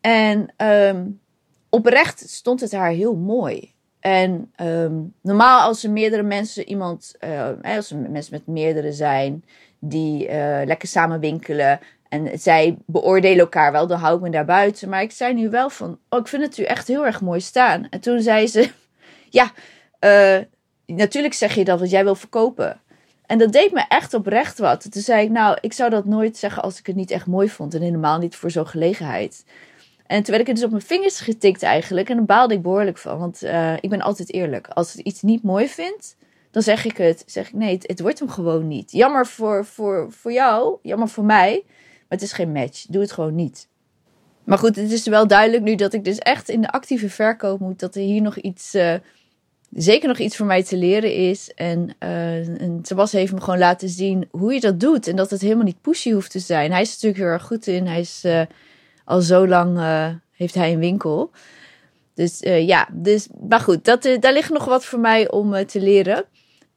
En 0.00 0.54
um, 0.56 1.20
oprecht 1.68 2.28
stond 2.28 2.60
het 2.60 2.72
haar 2.72 2.90
heel 2.90 3.16
mooi. 3.16 3.72
En 4.00 4.52
um, 4.60 5.14
normaal 5.20 5.60
als 5.60 5.84
er 5.84 5.90
meerdere 5.90 6.22
mensen, 6.22 6.68
iemand, 6.68 7.14
uh, 7.24 7.76
als 7.76 7.90
er 7.90 7.96
mensen 7.96 8.32
met 8.32 8.46
meerdere 8.46 8.92
zijn, 8.92 9.44
die 9.78 10.28
uh, 10.28 10.60
lekker 10.64 10.88
samen 10.88 11.20
winkelen, 11.20 11.80
en 12.14 12.38
zij 12.38 12.76
beoordelen 12.86 13.38
elkaar 13.38 13.72
wel, 13.72 13.86
dan 13.86 13.98
hou 13.98 14.16
ik 14.16 14.22
me 14.22 14.30
daar 14.30 14.44
buiten. 14.44 14.88
Maar 14.88 15.02
ik 15.02 15.12
zei 15.12 15.34
nu 15.34 15.50
wel 15.50 15.70
van, 15.70 15.98
oh, 16.08 16.20
ik 16.20 16.28
vind 16.28 16.42
het 16.42 16.58
u 16.58 16.62
echt 16.62 16.88
heel 16.88 17.06
erg 17.06 17.20
mooi 17.20 17.40
staan. 17.40 17.86
En 17.90 18.00
toen 18.00 18.20
zei 18.20 18.46
ze, 18.46 18.70
ja, 19.38 19.52
uh, 20.00 20.38
natuurlijk 20.86 21.34
zeg 21.34 21.54
je 21.54 21.64
dat 21.64 21.80
wat 21.80 21.90
jij 21.90 22.04
wil 22.04 22.14
verkopen. 22.14 22.80
En 23.26 23.38
dat 23.38 23.52
deed 23.52 23.72
me 23.72 23.84
echt 23.88 24.14
oprecht 24.14 24.58
wat. 24.58 24.92
Toen 24.92 25.02
zei 25.02 25.24
ik, 25.24 25.30
nou, 25.30 25.58
ik 25.60 25.72
zou 25.72 25.90
dat 25.90 26.04
nooit 26.04 26.36
zeggen 26.36 26.62
als 26.62 26.78
ik 26.78 26.86
het 26.86 26.96
niet 26.96 27.10
echt 27.10 27.26
mooi 27.26 27.48
vond. 27.48 27.74
En 27.74 27.82
helemaal 27.82 28.18
niet 28.18 28.36
voor 28.36 28.50
zo'n 28.50 28.66
gelegenheid. 28.66 29.44
En 30.06 30.22
toen 30.22 30.30
werd 30.30 30.40
ik 30.40 30.46
het 30.46 30.56
dus 30.56 30.64
op 30.64 30.70
mijn 30.70 30.82
vingers 30.82 31.20
getikt 31.20 31.62
eigenlijk. 31.62 32.08
En 32.08 32.16
daar 32.16 32.24
baalde 32.24 32.54
ik 32.54 32.62
behoorlijk 32.62 32.98
van. 32.98 33.18
Want 33.18 33.42
uh, 33.42 33.72
ik 33.80 33.90
ben 33.90 34.00
altijd 34.00 34.32
eerlijk. 34.32 34.68
Als 34.68 34.96
ik 34.96 35.06
iets 35.06 35.22
niet 35.22 35.42
mooi 35.42 35.68
vind, 35.68 36.16
dan 36.50 36.62
zeg 36.62 36.84
ik 36.84 36.96
het. 36.96 37.22
Zeg 37.26 37.46
ik, 37.46 37.54
nee, 37.54 37.74
het, 37.74 37.86
het 37.86 38.00
wordt 38.00 38.18
hem 38.18 38.28
gewoon 38.28 38.68
niet. 38.68 38.92
Jammer 38.92 39.26
voor, 39.26 39.64
voor, 39.64 40.12
voor 40.12 40.32
jou, 40.32 40.76
jammer 40.82 41.08
voor 41.08 41.24
mij 41.24 41.64
het 42.08 42.22
is 42.22 42.32
geen 42.32 42.52
match. 42.52 42.86
Doe 42.88 43.02
het 43.02 43.12
gewoon 43.12 43.34
niet. 43.34 43.68
Maar 44.44 44.58
goed, 44.58 44.76
het 44.76 44.92
is 44.92 45.06
wel 45.06 45.26
duidelijk 45.26 45.62
nu 45.62 45.74
dat 45.74 45.92
ik 45.92 46.04
dus 46.04 46.18
echt 46.18 46.48
in 46.48 46.60
de 46.60 46.70
actieve 46.70 47.08
verkoop 47.08 47.60
moet. 47.60 47.80
Dat 47.80 47.94
er 47.94 48.02
hier 48.02 48.22
nog 48.22 48.36
iets, 48.36 48.74
uh, 48.74 48.94
zeker 49.70 50.08
nog 50.08 50.18
iets 50.18 50.36
voor 50.36 50.46
mij 50.46 50.64
te 50.64 50.76
leren 50.76 51.14
is. 51.14 51.54
En, 51.54 51.90
uh, 52.00 52.78
Sebas 52.82 53.12
heeft 53.12 53.32
me 53.32 53.40
gewoon 53.40 53.58
laten 53.58 53.88
zien 53.88 54.28
hoe 54.30 54.54
je 54.54 54.60
dat 54.60 54.80
doet. 54.80 55.06
En 55.06 55.16
dat 55.16 55.30
het 55.30 55.40
helemaal 55.40 55.64
niet 55.64 55.80
pushy 55.80 56.12
hoeft 56.12 56.30
te 56.30 56.38
zijn. 56.38 56.72
Hij 56.72 56.80
is 56.80 56.90
natuurlijk 56.90 57.22
heel 57.22 57.32
erg 57.32 57.42
goed 57.42 57.66
in. 57.66 57.86
Hij 57.86 58.00
is 58.00 58.22
uh, 58.24 58.42
al 59.04 59.20
zo 59.20 59.48
lang, 59.48 59.78
heeft 60.32 60.54
hij 60.54 60.72
een 60.72 60.78
winkel. 60.78 61.30
Dus 62.14 62.38
ja, 62.40 62.88
dus, 62.92 63.28
maar 63.48 63.60
goed, 63.60 63.84
dat, 63.84 64.02
daar 64.20 64.32
ligt 64.32 64.50
nog 64.50 64.64
wat 64.64 64.84
voor 64.84 65.00
mij 65.00 65.30
om 65.30 65.66
te 65.66 65.80
leren. 65.80 66.24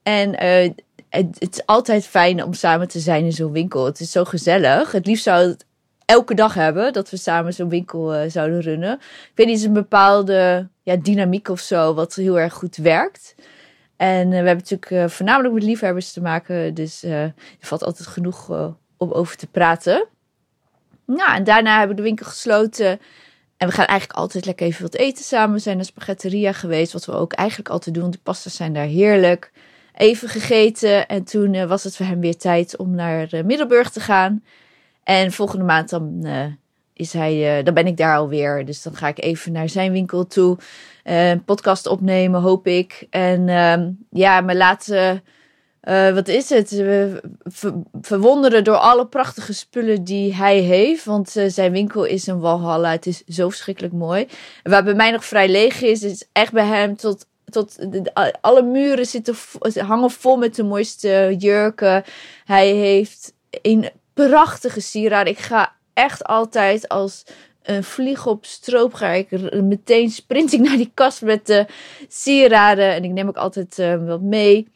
En 0.08 0.36
het, 1.10 1.40
het, 1.40 1.54
is 1.54 1.66
altijd 1.66 2.06
fijn 2.06 2.44
om 2.44 2.54
samen 2.54 2.88
te 2.88 3.00
zijn 3.00 3.26
in 3.26 3.32
zo'n 3.32 3.52
winkel. 3.52 3.86
Het 3.86 4.00
is 4.00 4.12
zo 4.12 4.24
gezellig. 4.24 4.92
Het 4.92 5.06
liefst 5.06 5.24
zou 5.24 5.48
het 5.48 5.66
elke 6.06 6.34
dag 6.34 6.54
hebben 6.54 6.94
dat 6.94 7.10
we 7.10 7.18
samen 7.18 7.54
zo'n 7.54 7.70
winkel 7.70 8.16
uh, 8.16 8.30
zouden 8.30 8.62
runnen. 8.62 8.94
Ik 8.94 9.32
weet 9.36 9.46
niet, 9.46 9.56
het 9.56 9.64
is 9.64 9.68
een 9.68 9.74
bepaalde 9.84 10.68
ja, 10.84 10.96
dynamiek 10.96 11.50
of 11.50 11.60
zo 11.60 11.94
wat 11.94 12.16
heel 12.16 12.40
erg 12.40 12.54
goed 12.54 12.76
werkt. 12.76 13.36
En 13.98 14.24
uh, 14.24 14.30
we 14.30 14.48
hebben 14.48 14.66
natuurlijk 14.70 15.12
voornamelijk 15.12 15.54
met 15.54 15.64
liefhebbers 15.64 16.12
te 16.12 16.22
maken. 16.22 16.74
Dus 16.74 17.04
er 17.04 17.34
valt 17.60 17.84
altijd 17.84 18.08
genoeg 18.08 18.50
om 18.98 19.12
over 19.12 19.38
te 19.38 19.48
praten. 19.48 20.08
Nou, 21.06 21.36
en 21.36 21.44
daarna 21.44 21.78
hebben 21.78 21.96
we 21.96 22.02
de 22.02 22.08
winkel 22.08 22.26
gesloten. 22.26 23.00
En 23.58 23.68
we 23.68 23.74
gaan 23.74 23.86
eigenlijk 23.86 24.20
altijd 24.20 24.46
lekker 24.46 24.66
even 24.66 24.82
wat 24.82 24.96
eten 24.96 25.24
samen. 25.24 25.56
We 25.56 25.62
zijn 25.62 25.76
naar 25.76 25.86
Spaghetteria 25.86 26.52
geweest, 26.52 26.94
wat 26.94 27.06
we 27.06 27.12
ook 27.12 27.34
eigenlijk 27.34 27.70
altijd 27.70 27.96
doen. 27.96 28.12
De 28.12 28.20
pasta's 28.24 28.56
zijn 28.56 28.74
daar 28.74 28.86
heerlijk 28.86 29.52
even 29.98 30.30
gegeten. 30.30 31.08
En 31.08 31.24
toen 31.24 31.54
uh, 31.54 31.66
was 31.66 31.84
het 31.84 31.96
voor 31.96 32.06
hem 32.06 32.20
weer 32.20 32.38
tijd 32.38 32.78
om 32.78 32.96
naar 32.96 33.34
uh, 33.34 33.44
Middelburg 33.44 33.90
te 33.90 34.00
gaan. 34.00 34.44
En 35.04 35.32
volgende 35.32 35.66
maand 35.66 35.90
dan, 35.90 36.20
uh, 36.24 36.46
is 36.94 37.14
hij, 37.14 37.64
dan 37.64 37.74
ben 37.74 37.88
ik 37.88 37.98
daar 37.98 38.18
alweer. 38.18 38.66
Dus 38.66 38.82
dan 38.82 38.96
ga 38.96 39.08
ik 39.08 39.24
even 39.24 39.52
naar 39.52 39.70
zijn 39.70 39.92
winkel 39.92 40.28
toe. 40.28 40.58
Podcast 41.46 41.88
opnemen, 41.88 42.42
hoop 42.42 42.68
ik. 42.68 43.08
En 43.10 43.50
ehm, 43.50 43.92
ja, 44.10 44.42
me 44.42 44.56
laten... 44.56 45.24
wat 46.14 46.28
is 46.28 46.50
het? 46.50 46.84
Ver, 47.44 47.74
verwonderen 48.02 48.64
door 48.64 48.76
alle 48.76 49.08
prachtige 49.08 49.54
spullen 49.54 50.04
die 50.04 50.36
hij 50.36 50.60
heeft. 50.60 51.06
Want 51.06 51.36
zijn 51.48 51.72
winkel 51.72 52.04
is 52.04 52.28
een 52.28 52.40
walhalla. 52.40 52.92
Het 52.92 53.06
is 53.06 53.24
zo 53.24 53.50
verschrikkelijk 53.50 53.94
mooi. 53.94 54.28
Waar 54.64 54.84
bij 54.84 54.94
mij 54.94 55.12
nog 55.12 55.26
vrij 55.26 55.50
leeg 55.50 55.82
is, 55.82 56.04
is 56.04 56.28
echt 56.32 56.52
bij 56.52 56.66
hem 56.66 56.96
tot 56.96 57.26
tot 57.50 57.78
alle 58.42 58.62
muren 58.62 59.06
zitten, 59.06 59.36
hangen 59.76 60.12
vol 60.12 60.38
met 60.38 60.56
de 60.56 60.64
mooiste 60.64 61.36
jurken. 61.38 62.04
Hij 62.46 62.70
heeft 62.70 63.34
een 63.50 63.90
prachtige 64.14 64.82
sieraden. 64.82 65.34
Ik 65.34 65.40
ga 65.40 65.76
echt 65.94 66.24
altijd 66.24 66.88
als 66.88 67.24
een 67.64 67.84
vlieg 67.84 68.26
op 68.26 68.46
stroop 68.46 68.94
ga 68.94 69.10
ik 69.10 69.52
meteen 69.62 70.10
sprint 70.10 70.54
ik 70.54 70.60
naar 70.60 70.78
die 70.78 70.92
kast 70.94 71.22
met 71.22 71.46
de 71.46 71.66
sieraden. 72.08 72.94
En 72.94 73.04
ik 73.04 73.12
neem 73.12 73.28
ook 73.28 73.38
altijd 73.38 73.78
uh, 73.80 74.06
wat 74.06 74.22
mee. 74.22 74.68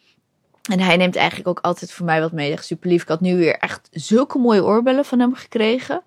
En 0.69 0.79
hij 0.79 0.97
neemt 0.97 1.15
eigenlijk 1.15 1.47
ook 1.47 1.59
altijd 1.59 1.91
voor 1.91 2.05
mij 2.05 2.21
wat 2.21 2.31
mee. 2.31 2.51
Echt 2.51 2.65
super 2.65 2.89
lief. 2.89 3.01
Ik 3.01 3.07
had 3.07 3.21
nu 3.21 3.37
weer 3.37 3.57
echt 3.57 3.87
zulke 3.91 4.37
mooie 4.37 4.63
oorbellen 4.63 5.05
van 5.05 5.19
hem 5.19 5.35
gekregen. 5.35 6.01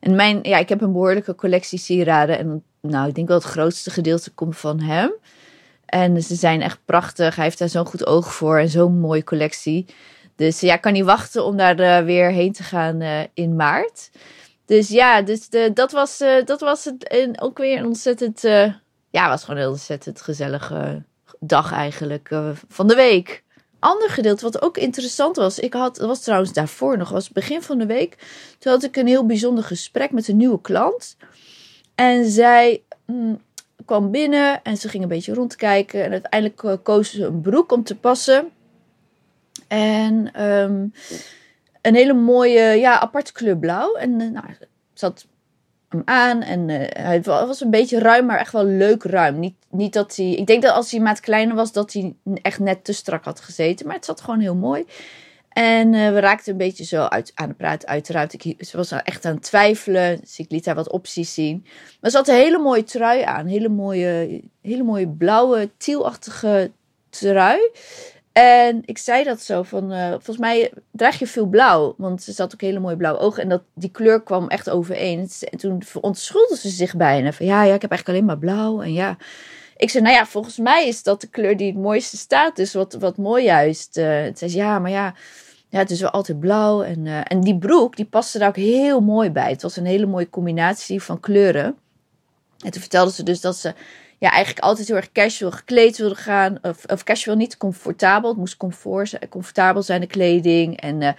En 0.00 0.14
mijn, 0.14 0.38
ja, 0.42 0.58
ik 0.58 0.68
heb 0.68 0.80
een 0.80 0.92
behoorlijke 0.92 1.34
collectie 1.34 1.78
sieraden. 1.78 2.38
En 2.38 2.62
nou, 2.80 3.08
ik 3.08 3.14
denk 3.14 3.28
wel 3.28 3.36
het 3.36 3.46
grootste 3.46 3.90
gedeelte 3.90 4.30
komt 4.30 4.56
van 4.56 4.80
hem. 4.80 5.12
En 5.88 6.22
ze 6.22 6.34
zijn 6.34 6.62
echt 6.62 6.78
prachtig. 6.84 7.34
Hij 7.36 7.44
heeft 7.44 7.58
daar 7.58 7.68
zo'n 7.68 7.86
goed 7.86 8.06
oog 8.06 8.34
voor 8.34 8.58
en 8.58 8.68
zo'n 8.68 8.98
mooie 8.98 9.24
collectie. 9.24 9.86
Dus 10.36 10.60
ja, 10.60 10.74
ik 10.74 10.80
kan 10.80 10.92
niet 10.92 11.04
wachten 11.04 11.44
om 11.44 11.56
daar 11.56 11.80
uh, 11.80 12.04
weer 12.04 12.30
heen 12.30 12.52
te 12.52 12.62
gaan 12.62 13.02
uh, 13.02 13.20
in 13.34 13.56
maart. 13.56 14.10
Dus 14.66 14.88
ja, 14.88 15.22
dus 15.22 15.48
de, 15.48 15.70
dat, 15.74 15.92
was, 15.92 16.20
uh, 16.20 16.44
dat 16.44 16.60
was 16.60 16.84
het. 16.84 17.08
En 17.08 17.40
ook 17.40 17.58
weer 17.58 17.78
een 17.78 17.86
ontzettend. 17.86 18.40
ja, 19.10 19.28
was 19.28 19.44
gewoon 19.44 19.60
een 19.60 19.68
ontzettend 19.68 20.20
gezellige 20.20 21.02
dag 21.40 21.72
eigenlijk 21.72 22.30
van 22.68 22.86
de 22.86 22.94
week. 22.94 23.44
Ander 23.78 24.10
gedeelte 24.10 24.44
wat 24.44 24.62
ook 24.62 24.76
interessant 24.76 25.36
was. 25.36 25.58
Ik 25.58 25.72
had, 25.72 25.96
dat 25.96 26.06
was 26.06 26.22
trouwens 26.22 26.52
daarvoor 26.52 26.98
nog, 26.98 27.08
was 27.08 27.30
begin 27.30 27.62
van 27.62 27.78
de 27.78 27.86
week. 27.86 28.16
Toen 28.58 28.72
had 28.72 28.82
ik 28.82 28.96
een 28.96 29.06
heel 29.06 29.26
bijzonder 29.26 29.64
gesprek 29.64 30.10
met 30.10 30.28
een 30.28 30.36
nieuwe 30.36 30.60
klant. 30.60 31.16
En 31.94 32.30
zij. 32.30 32.82
Mm, 33.06 33.40
kwam 33.88 34.10
binnen 34.10 34.62
en 34.62 34.76
ze 34.76 34.88
ging 34.88 35.02
een 35.02 35.08
beetje 35.08 35.34
rondkijken. 35.34 36.04
En 36.04 36.10
uiteindelijk 36.10 36.62
uh, 36.62 36.72
koos 36.82 37.10
ze 37.10 37.24
een 37.24 37.40
broek 37.40 37.72
om 37.72 37.82
te 37.82 37.96
passen. 37.96 38.50
En 39.68 40.32
ehm, 40.32 40.86
een 41.82 41.94
hele 41.94 42.14
mooie, 42.14 42.60
ja, 42.60 43.00
aparte 43.00 43.32
kleur 43.32 43.58
blauw. 43.58 43.94
En 43.94 44.20
uh, 44.20 44.30
nou, 44.30 44.46
zat 44.92 45.26
hem 45.88 46.02
aan 46.04 46.42
en 46.42 46.68
uh, 46.68 46.76
hij 46.88 47.22
was 47.22 47.60
een 47.60 47.70
beetje 47.70 47.98
ruim, 47.98 48.26
maar 48.26 48.38
echt 48.38 48.52
wel 48.52 48.64
leuk 48.64 49.02
ruim. 49.02 49.38
Niet, 49.38 49.56
niet 49.70 49.92
dat 49.92 50.16
hij, 50.16 50.30
ik 50.30 50.46
denk 50.46 50.62
dat 50.62 50.74
als 50.74 50.90
hij 50.90 51.00
maat 51.00 51.20
kleiner 51.20 51.56
was, 51.56 51.72
dat 51.72 51.92
hij 51.92 52.14
echt 52.42 52.58
net 52.58 52.84
te 52.84 52.92
strak 52.92 53.24
had 53.24 53.40
gezeten. 53.40 53.86
Maar 53.86 53.96
het 53.96 54.04
zat 54.04 54.20
gewoon 54.20 54.40
heel 54.40 54.54
mooi. 54.54 54.84
En 55.58 55.92
uh, 55.92 56.12
we 56.12 56.20
raakten 56.20 56.52
een 56.52 56.58
beetje 56.58 56.84
zo 56.84 57.02
uit, 57.02 57.32
aan 57.34 57.48
het 57.48 57.56
praten, 57.56 57.88
uiteraard. 57.88 58.32
Ik, 58.32 58.64
ze 58.64 58.76
was 58.76 58.92
echt 58.92 59.24
aan 59.24 59.34
het 59.34 59.42
twijfelen, 59.42 60.20
dus 60.20 60.38
ik 60.38 60.50
liet 60.50 60.66
haar 60.66 60.74
wat 60.74 60.90
opties 60.90 61.34
zien. 61.34 61.66
Maar 62.00 62.10
ze 62.10 62.16
had 62.16 62.28
een 62.28 62.34
hele 62.34 62.58
mooie 62.58 62.84
trui 62.84 63.22
aan. 63.22 63.46
Hele 63.46 63.68
mooie, 63.68 64.42
hele 64.62 64.82
mooie 64.82 65.08
blauwe, 65.08 65.70
tielachtige 65.76 66.70
trui. 67.10 67.70
En 68.32 68.82
ik 68.84 68.98
zei 68.98 69.24
dat 69.24 69.40
zo 69.40 69.62
van, 69.62 69.92
uh, 69.92 70.08
volgens 70.10 70.38
mij 70.38 70.72
draag 70.90 71.18
je 71.18 71.26
veel 71.26 71.46
blauw. 71.46 71.94
Want 71.96 72.22
ze 72.22 72.34
had 72.36 72.54
ook 72.54 72.60
hele 72.60 72.80
mooie 72.80 72.96
blauwe 72.96 73.20
ogen. 73.20 73.42
En 73.42 73.48
dat, 73.48 73.62
die 73.74 73.90
kleur 73.90 74.22
kwam 74.22 74.48
echt 74.48 74.70
overeen. 74.70 75.30
En 75.50 75.58
toen 75.58 75.82
verontschuldigde 75.82 76.68
ze 76.68 76.76
zich 76.76 76.96
bijna. 76.96 77.32
Van 77.32 77.46
ja, 77.46 77.62
ja, 77.62 77.74
ik 77.74 77.82
heb 77.82 77.90
eigenlijk 77.90 78.08
alleen 78.08 78.38
maar 78.38 78.54
blauw. 78.54 78.82
En 78.82 78.92
ja, 78.92 79.16
ik 79.76 79.90
zei, 79.90 80.04
nou 80.04 80.16
ja, 80.16 80.26
volgens 80.26 80.58
mij 80.58 80.88
is 80.88 81.02
dat 81.02 81.20
de 81.20 81.28
kleur 81.28 81.56
die 81.56 81.66
het 81.66 81.82
mooiste 81.82 82.16
staat. 82.16 82.56
Dus 82.56 82.74
wat, 82.74 82.92
wat 82.92 83.16
mooi 83.16 83.44
juist. 83.44 83.96
Uh, 83.96 84.04
zei 84.04 84.50
ze, 84.50 84.56
ja, 84.56 84.78
maar 84.78 84.90
ja, 84.90 85.14
ja, 85.68 85.78
het 85.78 85.90
is 85.90 86.00
wel 86.00 86.10
altijd 86.10 86.40
blauw. 86.40 86.82
En, 86.82 87.06
uh, 87.06 87.20
en 87.24 87.40
die 87.40 87.58
broek, 87.58 87.96
die 87.96 88.04
paste 88.04 88.38
daar 88.38 88.48
ook 88.48 88.56
heel 88.56 89.00
mooi 89.00 89.30
bij. 89.30 89.50
Het 89.50 89.62
was 89.62 89.76
een 89.76 89.86
hele 89.86 90.06
mooie 90.06 90.30
combinatie 90.30 91.02
van 91.02 91.20
kleuren. 91.20 91.76
En 92.64 92.70
toen 92.70 92.80
vertelde 92.80 93.12
ze 93.12 93.22
dus 93.22 93.40
dat 93.40 93.56
ze 93.56 93.74
ja, 94.18 94.30
eigenlijk 94.30 94.64
altijd 94.64 94.88
heel 94.88 94.96
erg 94.96 95.12
casual 95.12 95.50
gekleed 95.50 95.96
wilde 95.96 96.14
gaan. 96.14 96.58
Of, 96.62 96.84
of 96.84 97.04
casual 97.04 97.36
niet 97.36 97.56
comfortabel. 97.56 98.28
Het 98.28 98.38
moest 98.38 98.56
comfort, 98.56 99.18
comfortabel 99.28 99.82
zijn, 99.82 100.00
de 100.00 100.06
kleding. 100.06 100.80
En 100.80 101.00
uh, 101.00 101.10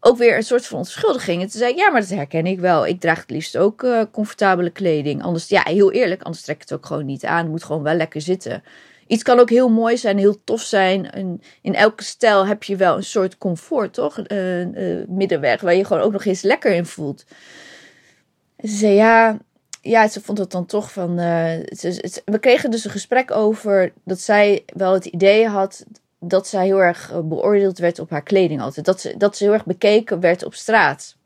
ook 0.00 0.16
weer 0.16 0.36
een 0.36 0.42
soort 0.42 0.66
van 0.66 0.78
onschuldiging. 0.78 1.42
En 1.42 1.48
toen 1.48 1.60
zei 1.60 1.74
ja, 1.76 1.90
maar 1.90 2.00
dat 2.00 2.10
herken 2.10 2.46
ik 2.46 2.60
wel. 2.60 2.86
Ik 2.86 3.00
draag 3.00 3.20
het 3.20 3.30
liefst 3.30 3.56
ook 3.56 3.86
comfortabele 4.12 4.70
kleding. 4.70 5.22
Anders, 5.22 5.48
ja, 5.48 5.62
heel 5.64 5.92
eerlijk, 5.92 6.22
anders 6.22 6.42
trek 6.42 6.56
ik 6.56 6.62
het 6.62 6.72
ook 6.72 6.86
gewoon 6.86 7.06
niet 7.06 7.24
aan. 7.24 7.42
Het 7.42 7.50
moet 7.50 7.64
gewoon 7.64 7.82
wel 7.82 7.94
lekker 7.94 8.20
zitten. 8.20 8.62
Iets 9.10 9.22
kan 9.22 9.38
ook 9.38 9.50
heel 9.50 9.68
mooi 9.68 9.96
zijn, 9.96 10.18
heel 10.18 10.44
tof 10.44 10.60
zijn. 10.60 11.10
En 11.10 11.42
in 11.62 11.74
elke 11.74 12.04
stijl 12.04 12.46
heb 12.46 12.62
je 12.62 12.76
wel 12.76 12.96
een 12.96 13.04
soort 13.04 13.38
comfort, 13.38 13.92
toch? 13.92 14.18
Uh, 14.18 14.66
middenweg, 15.08 15.60
waar 15.60 15.74
je 15.74 15.84
gewoon 15.84 16.02
ook 16.02 16.12
nog 16.12 16.24
eens 16.24 16.42
lekker 16.42 16.72
in 16.72 16.86
voelt. 16.86 17.24
Ze 18.58 18.76
zei, 18.76 18.94
ja, 18.94 19.38
ja, 19.82 20.08
ze 20.08 20.20
vond 20.20 20.38
het 20.38 20.50
dan 20.50 20.66
toch 20.66 20.92
van. 20.92 21.10
Uh, 21.10 21.52
ze, 21.76 22.20
we 22.24 22.38
kregen 22.38 22.70
dus 22.70 22.84
een 22.84 22.90
gesprek 22.90 23.30
over 23.30 23.92
dat 24.04 24.20
zij 24.20 24.64
wel 24.66 24.92
het 24.92 25.04
idee 25.04 25.46
had 25.46 25.84
dat 26.20 26.46
zij 26.46 26.64
heel 26.64 26.82
erg 26.82 27.12
beoordeeld 27.24 27.78
werd 27.78 27.98
op 27.98 28.10
haar 28.10 28.22
kleding 28.22 28.60
altijd. 28.60 28.86
Dat 28.86 29.00
ze, 29.00 29.14
dat 29.16 29.36
ze 29.36 29.44
heel 29.44 29.52
erg 29.52 29.64
bekeken 29.64 30.20
werd 30.20 30.44
op 30.44 30.54
straat. 30.54 31.16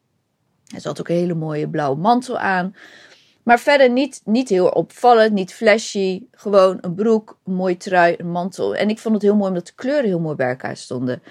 En 0.75 0.81
ze 0.81 0.88
had 0.88 1.00
ook 1.00 1.09
een 1.09 1.17
hele 1.17 1.35
mooie 1.35 1.69
blauwe 1.69 2.00
mantel 2.00 2.38
aan. 2.38 2.75
Maar 3.45 3.61
verder 3.61 3.91
niet, 3.91 4.21
niet 4.25 4.49
heel 4.49 4.69
opvallend, 4.69 5.33
niet 5.33 5.55
flashy. 5.55 6.23
Gewoon 6.31 6.79
een 6.81 6.95
broek, 6.95 7.39
een 7.45 7.55
mooie 7.55 7.77
trui, 7.77 8.15
een 8.19 8.31
mantel. 8.31 8.77
En 8.77 8.89
ik 8.89 8.99
vond 8.99 9.15
het 9.15 9.23
heel 9.23 9.37
mooi 9.37 9.49
omdat 9.49 9.67
de 9.67 9.73
kleuren 9.75 10.05
heel 10.05 10.21
mooi 10.21 10.37
bij 10.37 10.49
elkaar 10.49 10.77
stonden. 10.77 11.23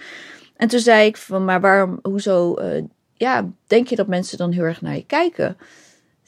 En 0.58 0.68
toen 0.68 0.80
zei 0.80 1.06
ik 1.06 1.18
van, 1.18 1.46
maar 1.46 1.62
waarom, 1.62 2.00
hoezo, 2.02 2.60
uh, 2.60 2.84
ja, 3.14 3.50
denk 3.68 3.88
je 3.88 3.96
dat 3.96 4.08
mensen 4.08 4.38
dan 4.38 4.52
heel 4.52 4.64
erg 4.64 4.82
naar 4.82 4.96
je 4.96 5.06
kijken? 5.06 5.58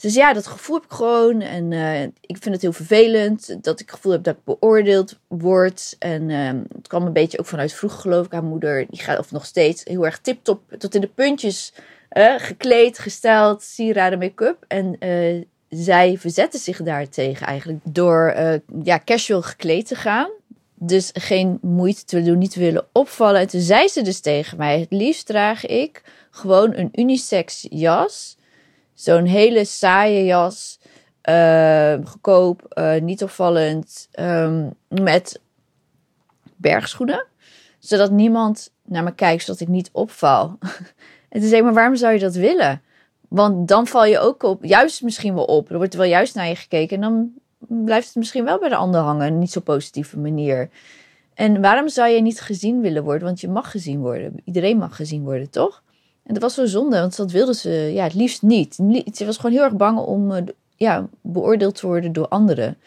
Dus 0.01 0.13
ja, 0.13 0.33
dat 0.33 0.47
gevoel 0.47 0.75
heb 0.75 0.85
ik 0.85 0.91
gewoon. 0.91 1.41
En 1.41 1.71
uh, 1.71 2.01
ik 2.03 2.37
vind 2.39 2.45
het 2.45 2.61
heel 2.61 2.73
vervelend 2.73 3.63
dat 3.63 3.79
ik 3.79 3.85
het 3.85 3.95
gevoel 3.95 4.11
heb 4.11 4.23
dat 4.23 4.35
ik 4.35 4.43
beoordeeld 4.43 5.19
word. 5.27 5.95
En 5.99 6.29
uh, 6.29 6.47
het 6.75 6.87
kwam 6.87 7.05
een 7.05 7.13
beetje 7.13 7.39
ook 7.39 7.45
vanuit 7.45 7.73
vroeger 7.73 7.99
geloof 7.99 8.25
ik. 8.25 8.31
Haar 8.31 8.43
moeder, 8.43 8.85
die 8.89 8.99
gaat 8.99 9.19
of 9.19 9.31
nog 9.31 9.45
steeds 9.45 9.83
heel 9.83 10.05
erg 10.05 10.19
tip-top 10.19 10.61
tot 10.77 10.95
in 10.95 11.01
de 11.01 11.07
puntjes 11.07 11.73
uh, 12.11 12.33
gekleed, 12.37 12.99
gesteld, 12.99 13.63
sieraden, 13.63 14.19
make-up. 14.19 14.65
En 14.67 14.97
zij 15.75 16.17
verzette 16.17 16.57
zich 16.57 16.81
daartegen 16.81 17.47
eigenlijk 17.47 17.79
door 17.83 18.33
ja, 18.83 18.99
casual 19.05 19.41
gekleed 19.41 19.87
te 19.87 19.95
gaan. 19.95 20.29
Dus 20.75 21.09
geen 21.13 21.57
moeite 21.61 22.03
te 22.03 22.23
doen, 22.23 22.37
niet 22.37 22.51
te 22.51 22.59
willen 22.59 22.85
opvallen. 22.91 23.41
En 23.41 23.47
toen 23.47 23.61
zei 23.61 23.87
ze 23.87 24.01
dus 24.01 24.19
tegen 24.19 24.57
mij, 24.57 24.79
het 24.79 24.91
liefst 24.91 25.25
draag 25.25 25.65
ik 25.65 26.01
gewoon 26.31 26.75
een 26.75 26.89
unisex 26.91 27.67
jas 27.69 28.37
Zo'n 28.95 29.25
hele 29.25 29.65
saaie 29.65 30.25
jas. 30.25 30.79
Uh, 31.29 31.95
goedkoop, 32.03 32.73
uh, 32.77 33.01
niet 33.01 33.23
opvallend. 33.23 34.07
Um, 34.19 34.73
met 34.87 35.41
bergschoenen. 36.55 37.25
Zodat 37.79 38.11
niemand 38.11 38.71
naar 38.83 39.03
me 39.03 39.15
kijkt, 39.15 39.43
zodat 39.43 39.61
ik 39.61 39.67
niet 39.67 39.89
opval. 39.91 40.57
en 41.29 41.39
toen 41.39 41.49
zei 41.49 41.61
maar 41.61 41.73
waarom 41.73 41.95
zou 41.95 42.13
je 42.13 42.19
dat 42.19 42.35
willen? 42.35 42.81
Want 43.29 43.67
dan 43.67 43.87
val 43.87 44.05
je 44.05 44.19
ook 44.19 44.43
op, 44.43 44.65
juist 44.65 45.01
misschien 45.01 45.33
wel 45.35 45.45
op. 45.45 45.69
Er 45.69 45.77
wordt 45.77 45.93
wel 45.93 46.05
juist 46.05 46.35
naar 46.35 46.47
je 46.47 46.55
gekeken. 46.55 46.95
En 46.95 47.01
dan 47.01 47.31
blijft 47.85 48.07
het 48.07 48.15
misschien 48.15 48.43
wel 48.43 48.59
bij 48.59 48.69
de 48.69 48.75
ander 48.75 49.01
hangen. 49.01 49.39
Niet 49.39 49.51
zo 49.51 49.61
positieve 49.61 50.19
manier. 50.19 50.69
En 51.33 51.61
waarom 51.61 51.89
zou 51.89 52.09
je 52.09 52.21
niet 52.21 52.41
gezien 52.41 52.81
willen 52.81 53.03
worden? 53.03 53.23
Want 53.23 53.41
je 53.41 53.47
mag 53.47 53.71
gezien 53.71 53.99
worden. 53.99 54.33
Iedereen 54.43 54.77
mag 54.77 54.95
gezien 54.95 55.23
worden, 55.23 55.49
toch? 55.49 55.83
En 56.23 56.33
dat 56.33 56.43
was 56.43 56.53
zo 56.53 56.65
zonde, 56.65 56.99
want 56.99 57.15
dat 57.15 57.31
wilde 57.31 57.53
ze 57.53 57.69
ja, 57.69 58.03
het 58.03 58.13
liefst 58.13 58.41
niet. 58.41 58.75
Ze 59.13 59.25
was 59.25 59.37
gewoon 59.37 59.51
heel 59.51 59.63
erg 59.63 59.75
bang 59.75 59.99
om 59.99 60.31
uh, 60.31 60.37
ja, 60.75 61.07
beoordeeld 61.21 61.75
te 61.75 61.87
worden 61.87 62.13
door 62.13 62.27
anderen. 62.27 62.77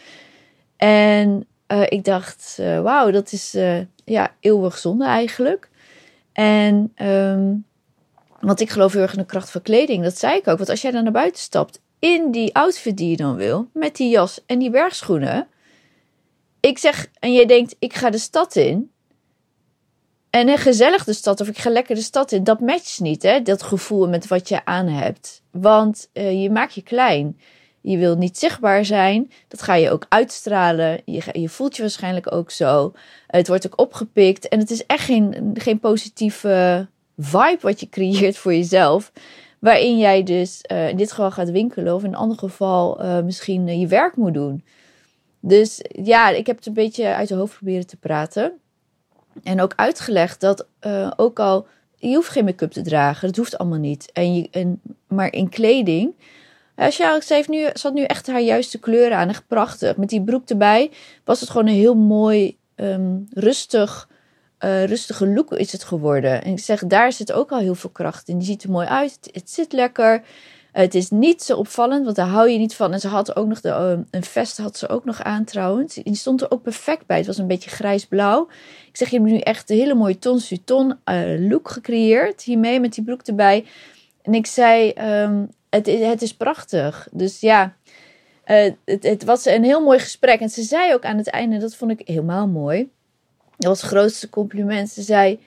En 0.77 1.47
uh, 1.73 1.83
ik 1.89 2.05
dacht, 2.05 2.57
uh, 2.61 2.81
wauw, 2.81 3.11
dat 3.11 3.33
is 3.33 3.57
ja, 4.05 4.35
eeuwig 4.41 4.79
zonde 4.79 5.05
eigenlijk. 5.05 5.69
En 6.33 6.93
um, 7.03 7.65
want 8.41 8.61
ik 8.61 8.71
geloof 8.71 8.93
heel 8.93 9.03
erg 9.03 9.13
in 9.13 9.19
de 9.19 9.27
kracht 9.27 9.51
van 9.51 9.63
kleding. 9.63 10.03
Dat 10.03 10.19
zei 10.19 10.37
ik 10.37 10.49
ook. 10.49 10.57
Want 10.57 10.71
als 10.71 10.83
jij 10.83 10.91
dan 10.91 11.03
naar 11.03 11.13
buiten 11.13 11.43
stapt, 11.43 11.81
in 11.99 12.31
die 12.31 12.55
outfit 12.55 12.97
die 12.97 13.11
je 13.11 13.17
dan 13.17 13.37
wil, 13.37 13.69
met 13.73 13.97
die 13.97 14.11
jas 14.11 14.41
en 14.47 14.59
die 14.59 14.71
bergschoenen. 14.71 15.47
Ik 16.61 16.79
zeg, 16.79 17.09
en 17.19 17.33
jij 17.33 17.47
denkt, 17.47 17.77
ik 17.79 17.95
ga 17.95 18.11
de 18.11 18.19
stad 18.19 18.57
in. 18.57 18.91
En 20.31 20.49
een 20.49 20.59
gezellig 20.59 21.05
de 21.05 21.13
stad 21.13 21.41
of 21.41 21.49
ik 21.49 21.59
ga 21.59 21.71
lekker 21.71 21.95
de 21.95 22.01
stad 22.01 22.33
in, 22.33 22.45
dat 22.45 22.61
matcht 22.61 23.01
niet, 23.01 23.23
hè? 23.23 23.43
Dat 23.43 23.63
gevoel 23.63 24.09
met 24.09 24.27
wat 24.27 24.49
je 24.49 24.65
aan 24.65 24.87
hebt. 24.87 25.43
Want 25.51 26.09
uh, 26.13 26.43
je 26.43 26.51
maakt 26.51 26.75
je 26.75 26.83
klein. 26.83 27.41
Je 27.81 27.99
wil 27.99 28.17
niet 28.17 28.39
zichtbaar 28.39 28.85
zijn. 28.85 29.31
Dat 29.49 29.63
ga 29.63 29.75
je 29.75 29.91
ook 29.91 30.07
uitstralen. 30.09 31.01
Je, 31.05 31.23
je 31.33 31.49
voelt 31.49 31.77
je 31.77 31.83
waarschijnlijk 31.83 32.33
ook 32.33 32.51
zo. 32.51 32.93
Het 33.27 33.49
wordt 33.49 33.67
ook 33.67 33.81
opgepikt. 33.81 34.49
En 34.49 34.59
het 34.59 34.71
is 34.71 34.87
echt 34.87 35.05
geen, 35.05 35.51
geen 35.55 35.79
positieve 35.79 36.89
vibe 37.19 37.59
wat 37.61 37.81
je 37.81 37.89
creëert 37.89 38.37
voor 38.37 38.55
jezelf. 38.55 39.13
Waarin 39.59 39.99
jij 39.99 40.23
dus 40.23 40.65
uh, 40.73 40.89
in 40.89 40.97
dit 40.97 41.11
geval 41.11 41.31
gaat 41.31 41.51
winkelen. 41.51 41.95
Of 41.95 42.03
in 42.03 42.09
een 42.09 42.15
ander 42.15 42.39
geval 42.39 43.05
uh, 43.05 43.21
misschien 43.21 43.79
je 43.79 43.87
werk 43.87 44.17
moet 44.17 44.35
doen. 44.35 44.65
Dus 45.41 45.81
ja, 46.03 46.29
ik 46.29 46.47
heb 46.47 46.57
het 46.57 46.67
een 46.67 46.73
beetje 46.73 47.15
uit 47.15 47.29
de 47.29 47.35
hoofd 47.35 47.55
proberen 47.55 47.87
te 47.87 47.97
praten. 47.97 48.53
En 49.43 49.61
ook 49.61 49.73
uitgelegd 49.77 50.41
dat 50.41 50.67
ook 51.17 51.39
al, 51.39 51.67
je 51.97 52.15
hoeft 52.15 52.29
geen 52.29 52.45
make-up 52.45 52.71
te 52.71 52.83
dragen, 52.83 53.27
dat 53.27 53.37
hoeft 53.37 53.59
allemaal 53.59 53.79
niet. 53.79 54.13
En 54.13 54.35
je, 54.35 54.49
en, 54.51 54.81
maar 55.07 55.33
in 55.33 55.49
kleding, 55.49 56.13
je, 56.77 57.21
ze, 57.23 57.35
heeft 57.35 57.49
nu, 57.49 57.69
ze 57.75 57.91
nu 57.93 58.03
echt 58.03 58.27
haar 58.27 58.41
juiste 58.41 58.79
kleuren 58.79 59.17
aan, 59.19 59.29
echt 59.29 59.47
prachtig. 59.47 59.97
Met 59.97 60.09
die 60.09 60.23
broek 60.23 60.49
erbij 60.49 60.91
was 61.25 61.41
het 61.41 61.51
gewoon 61.51 61.67
een 61.67 61.75
heel 61.75 61.95
mooi, 61.95 62.57
um, 62.77 63.27
rustig, 63.33 64.09
uh, 64.65 64.85
rustige 64.85 65.29
look 65.29 65.53
is 65.53 65.73
het 65.73 65.85
geworden. 65.85 66.45
En 66.45 66.53
ik 66.53 66.59
zeg, 66.59 66.87
daar 66.87 67.13
zit 67.13 67.33
ook 67.33 67.51
al 67.51 67.59
heel 67.59 67.75
veel 67.75 67.91
kracht 67.91 68.29
in. 68.29 68.39
Die 68.39 68.47
ziet 68.47 68.63
er 68.63 68.71
mooi 68.71 68.87
uit, 68.87 69.19
het, 69.33 69.51
zit 69.51 69.73
lekker. 69.73 70.23
Het 70.73 70.95
is 70.95 71.11
niet 71.11 71.43
zo 71.43 71.57
opvallend, 71.57 72.05
want 72.05 72.17
daar 72.17 72.27
hou 72.27 72.49
je 72.49 72.59
niet 72.59 72.75
van. 72.75 72.93
En 72.93 73.01
ze 73.01 73.09
had 73.09 73.37
ook 73.37 73.47
nog 73.47 73.61
de, 73.61 73.69
uh, 73.69 74.05
een 74.11 74.25
vest 74.25 74.59
had 74.59 74.77
ze 74.77 74.89
ook 74.89 75.05
nog 75.05 75.23
aan 75.23 75.45
trouwens. 75.45 75.95
Die 75.95 76.15
stond 76.15 76.41
er 76.41 76.51
ook 76.51 76.63
perfect 76.63 77.07
bij. 77.07 77.17
Het 77.17 77.27
was 77.27 77.39
een 77.39 77.47
beetje 77.47 77.71
grijs-blauw. 77.71 78.49
Ik 78.89 78.97
zeg, 78.97 79.09
je 79.11 79.19
hebt 79.19 79.31
nu 79.31 79.39
echt 79.39 79.71
een 79.71 79.77
hele 79.77 79.95
mooie 79.95 80.19
ton 80.19 80.41
ton 80.65 80.95
uh, 81.05 81.49
look 81.51 81.69
gecreëerd. 81.69 82.43
Hiermee 82.43 82.81
met 82.81 82.95
die 82.95 83.05
broek 83.05 83.23
erbij. 83.23 83.65
En 84.23 84.35
ik 84.35 84.47
zei, 84.47 84.93
um, 85.23 85.49
het, 85.71 85.87
het 85.87 86.23
is 86.23 86.35
prachtig. 86.35 87.09
Dus 87.13 87.41
ja, 87.41 87.75
het, 88.45 88.77
het, 88.85 89.25
was 89.25 89.47
een 89.47 89.65
heel 89.65 89.83
mooi 89.83 89.99
gesprek. 89.99 90.41
En 90.41 90.49
ze 90.49 90.63
zei 90.63 90.95
ook 90.95 91.05
aan 91.05 91.17
het 91.17 91.29
einde, 91.29 91.59
dat 91.59 91.75
vond 91.75 91.91
ik 91.91 92.09
helemaal 92.09 92.47
mooi. 92.47 92.91
Dat 93.59 93.69
was 93.69 93.83
het 93.83 93.91
grootste 93.91 94.29
compliment. 94.29 94.89
Ze 94.89 95.03
zei 95.03 95.41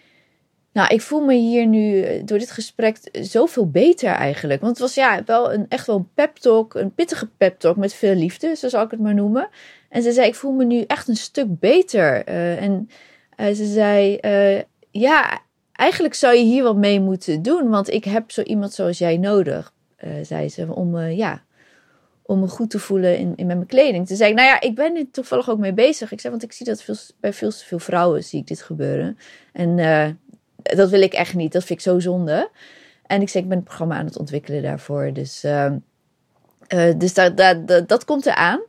nou, 0.74 0.94
ik 0.94 1.02
voel 1.02 1.22
me 1.26 1.34
hier 1.34 1.68
nu 1.68 2.02
eh, 2.02 2.22
door 2.26 2.38
dit 2.38 2.52
gesprek 2.52 2.98
zoveel 3.12 3.70
beter 3.70 4.10
eigenlijk. 4.10 4.62
Want 4.62 4.72
het 4.72 4.82
was 4.82 4.96
ja, 4.96 5.24
wel 5.26 5.54
een, 5.54 5.66
echt 5.70 5.88
wel 5.88 5.96
een 5.96 6.10
pep 6.14 6.36
talk, 6.36 6.74
een 6.74 6.94
pittige 6.94 7.28
pep 7.38 7.60
talk 7.60 7.76
met 7.76 7.94
veel 7.94 8.16
liefde, 8.16 8.56
zo 8.56 8.70
zal 8.70 8.84
ik 8.84 8.92
het 8.92 9.00
maar 9.00 9.14
noemen. 9.14 9.50
En 9.90 10.02
ze 10.02 10.12
zei, 10.12 10.28
ik 10.28 10.36
voel 10.36 10.52
me 10.52 10.66
nu 10.66 10.84
echt 10.88 11.08
een 11.08 11.16
stuk 11.16 11.60
beter. 11.60 12.30
Uh, 12.30 12.62
en 12.62 12.90
uh, 13.38 13.46
ze 13.56 13.66
zei, 13.66 14.20
ja, 14.92 15.42
eigenlijk 15.72 16.14
zou 16.14 16.36
je 16.36 16.44
hier 16.44 16.64
wat 16.64 16.76
mee 16.76 17.00
moeten 17.00 17.42
doen, 17.42 17.70
want 17.70 17.90
ik 17.90 18.04
heb 18.04 18.32
zo 18.32 18.42
iemand 18.42 18.74
zoals 18.74 18.98
jij 18.98 19.18
nodig, 19.18 19.74
zei 20.22 20.50
ze, 20.50 20.76
om, 20.76 20.98
ja, 20.98 21.44
om 22.32 22.40
me 22.40 22.48
goed 22.48 22.70
te 22.70 22.80
voelen 22.80 23.18
in, 23.18 23.34
in 23.36 23.46
met 23.46 23.56
mijn 23.56 23.68
kleding. 23.68 24.08
Toen 24.08 24.18
zei 24.18 24.30
ik, 24.30 24.36
nou 24.36 24.48
ja, 24.48 24.62
ik 24.62 24.76
ben 24.76 24.96
er 24.96 25.12
toevallig 25.12 25.50
ook 25.50 25.60
mee 25.60 25.74
bezig. 25.74 26.12
Ik 26.12 26.20
zei, 26.20 26.34
want 26.34 26.46
ik 26.46 26.52
zie 26.52 26.66
dat 26.66 26.82
veel, 26.82 26.96
bij 27.20 27.34
veel 27.34 27.50
te 27.50 27.66
veel 27.66 27.80
vrouwen 27.80 28.24
zie 28.24 28.40
ik 28.40 28.48
dit 28.48 28.62
gebeuren. 28.62 29.18
En 29.54 29.78
dat 30.64 30.90
wil 30.90 31.02
ik 31.02 31.14
echt 31.14 31.34
niet. 31.34 31.52
Dat 31.52 31.64
vind 31.64 31.80
ik 31.80 31.86
zo 31.86 32.00
zonde. 32.00 32.50
En 33.12 33.22
ik 33.22 33.30
zeg, 33.30 33.42
ik 33.42 33.48
ben 33.48 33.58
een 33.58 33.64
programma 33.64 33.96
aan 33.96 34.06
het 34.06 34.18
ontwikkelen 34.18 34.62
daarvoor. 34.62 35.14
Dus, 35.14 35.44
uh, 35.44 35.72
uh, 36.74 36.94
dus 36.98 37.14
dat, 37.14 37.38
dat, 37.88 38.06
komt 38.06 38.26
eraan. 38.26 38.62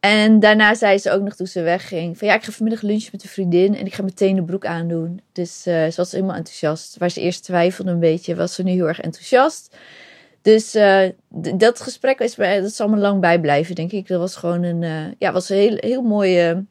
En 0.00 0.40
daarna 0.40 0.74
zei 0.74 0.98
ze 0.98 1.10
ook 1.10 1.22
nog 1.22 1.34
toen 1.34 1.46
ze 1.46 1.62
wegging: 1.62 2.18
van 2.18 2.28
ja, 2.28 2.34
ik 2.34 2.42
ga 2.42 2.52
vanmiddag 2.52 2.82
lunchen 2.82 3.08
met 3.12 3.22
een 3.22 3.28
vriendin 3.28 3.76
en 3.76 3.86
ik 3.86 3.94
ga 3.94 4.02
meteen 4.02 4.36
de 4.36 4.42
broek 4.42 4.66
aandoen. 4.66 5.20
Dus 5.32 5.66
uh, 5.66 5.84
ze 5.84 5.92
was 5.96 6.12
helemaal 6.12 6.36
enthousiast. 6.36 6.96
Waar 6.98 7.10
ze 7.10 7.20
eerst 7.20 7.44
twijfelde 7.44 7.90
een 7.90 7.98
beetje, 7.98 8.34
was 8.34 8.54
ze 8.54 8.62
nu 8.62 8.70
heel 8.70 8.88
erg 8.88 9.00
enthousiast. 9.00 9.76
Dus 10.42 10.74
uh, 10.74 11.08
dat 11.56 11.80
gesprek 11.80 12.18
is, 12.18 12.34
dat 12.34 12.72
zal 12.72 12.88
me 12.88 12.96
lang 12.96 13.20
bijblijven, 13.20 13.74
denk 13.74 13.92
ik. 13.92 14.08
Dat 14.08 14.20
was 14.20 14.36
gewoon 14.36 14.62
een, 14.62 14.82
uh, 14.82 15.12
ja, 15.18 15.32
was 15.32 15.48
een 15.48 15.56
heel, 15.56 15.76
heel 15.76 16.02
mooi, 16.02 16.64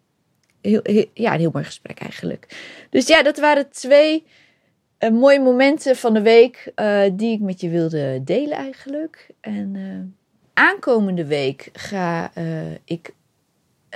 heel, 0.62 0.82
ja, 1.14 1.34
een 1.34 1.40
heel 1.40 1.50
mooi 1.54 1.66
gesprek 1.66 2.00
eigenlijk. 2.00 2.56
Dus 2.90 3.08
ja, 3.08 3.24
dat 3.24 3.40
waren 3.40 3.70
twee 3.70 4.26
mooie 5.12 5.40
momenten 5.40 5.96
van 5.96 6.14
de 6.14 6.22
week 6.22 6.74
die 7.14 7.34
ik 7.34 7.40
met 7.40 7.62
je 7.62 7.70
wilde 7.70 8.22
delen 8.24 8.58
eigenlijk. 8.58 9.28
En 9.42 10.16
aankomende 10.54 11.26
week 11.26 11.70
ga 11.74 12.32
ik 12.86 13.14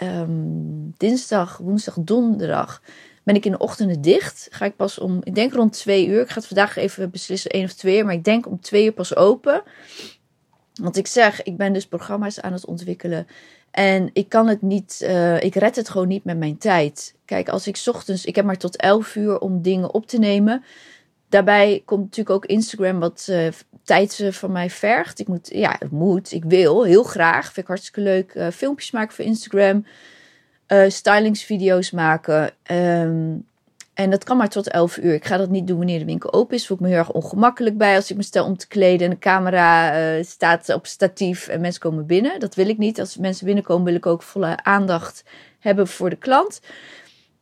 um, 0.04 0.94
dinsdag, 0.98 1.58
woensdag, 1.58 1.96
donderdag 2.00 2.82
ben 3.26 3.36
ik 3.36 3.46
in 3.46 3.52
de 3.52 3.58
ochtenden 3.58 4.02
dicht. 4.02 4.48
Ga 4.52 4.66
ik 4.66 4.76
pas 4.76 5.00
om, 5.00 5.20
ik 5.24 5.36
denk 5.36 5.54
rond 5.54 5.74
twee 5.74 6.08
uur. 6.08 6.22
Ik 6.22 6.30
ga 6.30 6.36
het 6.36 6.48
vandaag 6.48 6.76
even 6.76 7.10
beslissen, 7.10 7.52
één 7.52 7.64
of 7.64 7.74
twee 7.74 7.98
uur. 7.98 8.06
Maar 8.06 8.14
ik 8.14 8.24
denk 8.24 8.48
om 8.48 8.62
twee 8.62 8.86
uur 8.86 8.94
pas 8.94 9.16
open. 9.16 9.64
Want 10.74 10.98
ik 10.98 11.08
zeg, 11.08 11.44
ik 11.44 11.58
ben 11.58 11.74
dus 11.74 11.88
programma's 11.88 12.42
aan 12.42 12.54
het 12.54 12.66
ontwikkelen. 12.66 13.28
En 13.72 14.10
ik 14.14 14.30
kan 14.30 14.48
het 14.48 14.62
niet, 14.62 15.00
uh, 15.04 15.44
ik 15.44 15.56
red 15.56 15.76
het 15.76 15.90
gewoon 15.90 16.08
niet 16.08 16.24
met 16.24 16.38
mijn 16.38 16.58
tijd. 16.58 17.16
Kijk, 17.26 17.50
als 17.50 17.68
ik 17.68 17.84
ochtends, 17.86 18.26
ik 18.26 18.36
heb 18.36 18.46
maar 18.46 18.58
tot 18.58 18.76
elf 18.78 19.16
uur 19.16 19.40
om 19.40 19.62
dingen 19.62 19.94
op 19.94 20.08
te 20.08 20.18
nemen. 20.18 20.64
Daarbij 21.30 21.82
komt 21.86 22.04
natuurlijk 22.04 22.36
ook 22.36 22.46
Instagram 22.46 23.00
wat 23.00 23.28
uh, 23.30 23.48
tijd 23.84 24.28
van 24.30 24.52
mij 24.52 24.70
vergt. 24.70 25.20
Ik 25.20 25.28
moet, 25.28 25.50
ja, 25.54 25.76
het 25.80 25.92
moet, 25.92 26.32
ik 26.32 26.44
wil, 26.44 26.84
heel 26.84 27.04
graag. 27.04 27.44
Vind 27.44 27.58
ik 27.58 27.68
hartstikke 27.68 28.02
leuk. 28.02 28.54
Filmpjes 28.54 28.92
maken 28.92 29.16
voor 29.16 29.26
Instagram. 29.26 29.86
Uh, 30.68 30.90
stylingsvideo's 30.90 31.92
maken. 31.92 32.52
Um, 32.72 33.46
en 33.96 34.10
dat 34.10 34.24
kan 34.24 34.38
maar 34.38 34.50
tot 34.50 34.70
11 34.70 34.98
uur. 34.98 35.14
Ik 35.14 35.26
ga 35.26 35.38
dat 35.38 35.50
niet 35.50 35.68
doen 35.68 35.78
wanneer 35.78 36.00
de 36.00 36.06
winkel 36.06 36.34
open 36.34 36.56
is. 36.56 36.68
Voel 36.68 36.78
ik 36.78 36.84
me 36.84 36.90
heel 36.90 36.98
erg 36.98 37.12
ongemakkelijk 37.12 37.78
bij 37.78 37.96
als 37.96 38.12
ik 38.12 38.18
me 38.18 38.24
stel 38.24 38.46
om 38.46 38.58
te 38.58 38.68
kleden 38.68 39.08
en 39.08 39.14
de 39.14 39.20
camera 39.20 40.00
uh, 40.00 40.24
staat 40.24 40.74
op 40.74 40.86
statief 40.86 41.48
en 41.48 41.62
mensen 41.62 41.82
komen 41.82 42.06
binnen. 42.06 42.40
Dat 42.40 42.56
wil 42.56 42.68
ik 42.68 42.78
niet. 42.78 43.00
Als 43.00 43.18
mensen 43.18 43.46
binnenkomen 43.46 43.86
wil 43.86 43.96
ik 43.96 44.06
ook 44.06 44.22
volle 44.22 44.64
aandacht 44.64 45.24
hebben 45.60 45.88
voor 45.88 46.10
de 46.10 46.16
klant. 46.16 46.62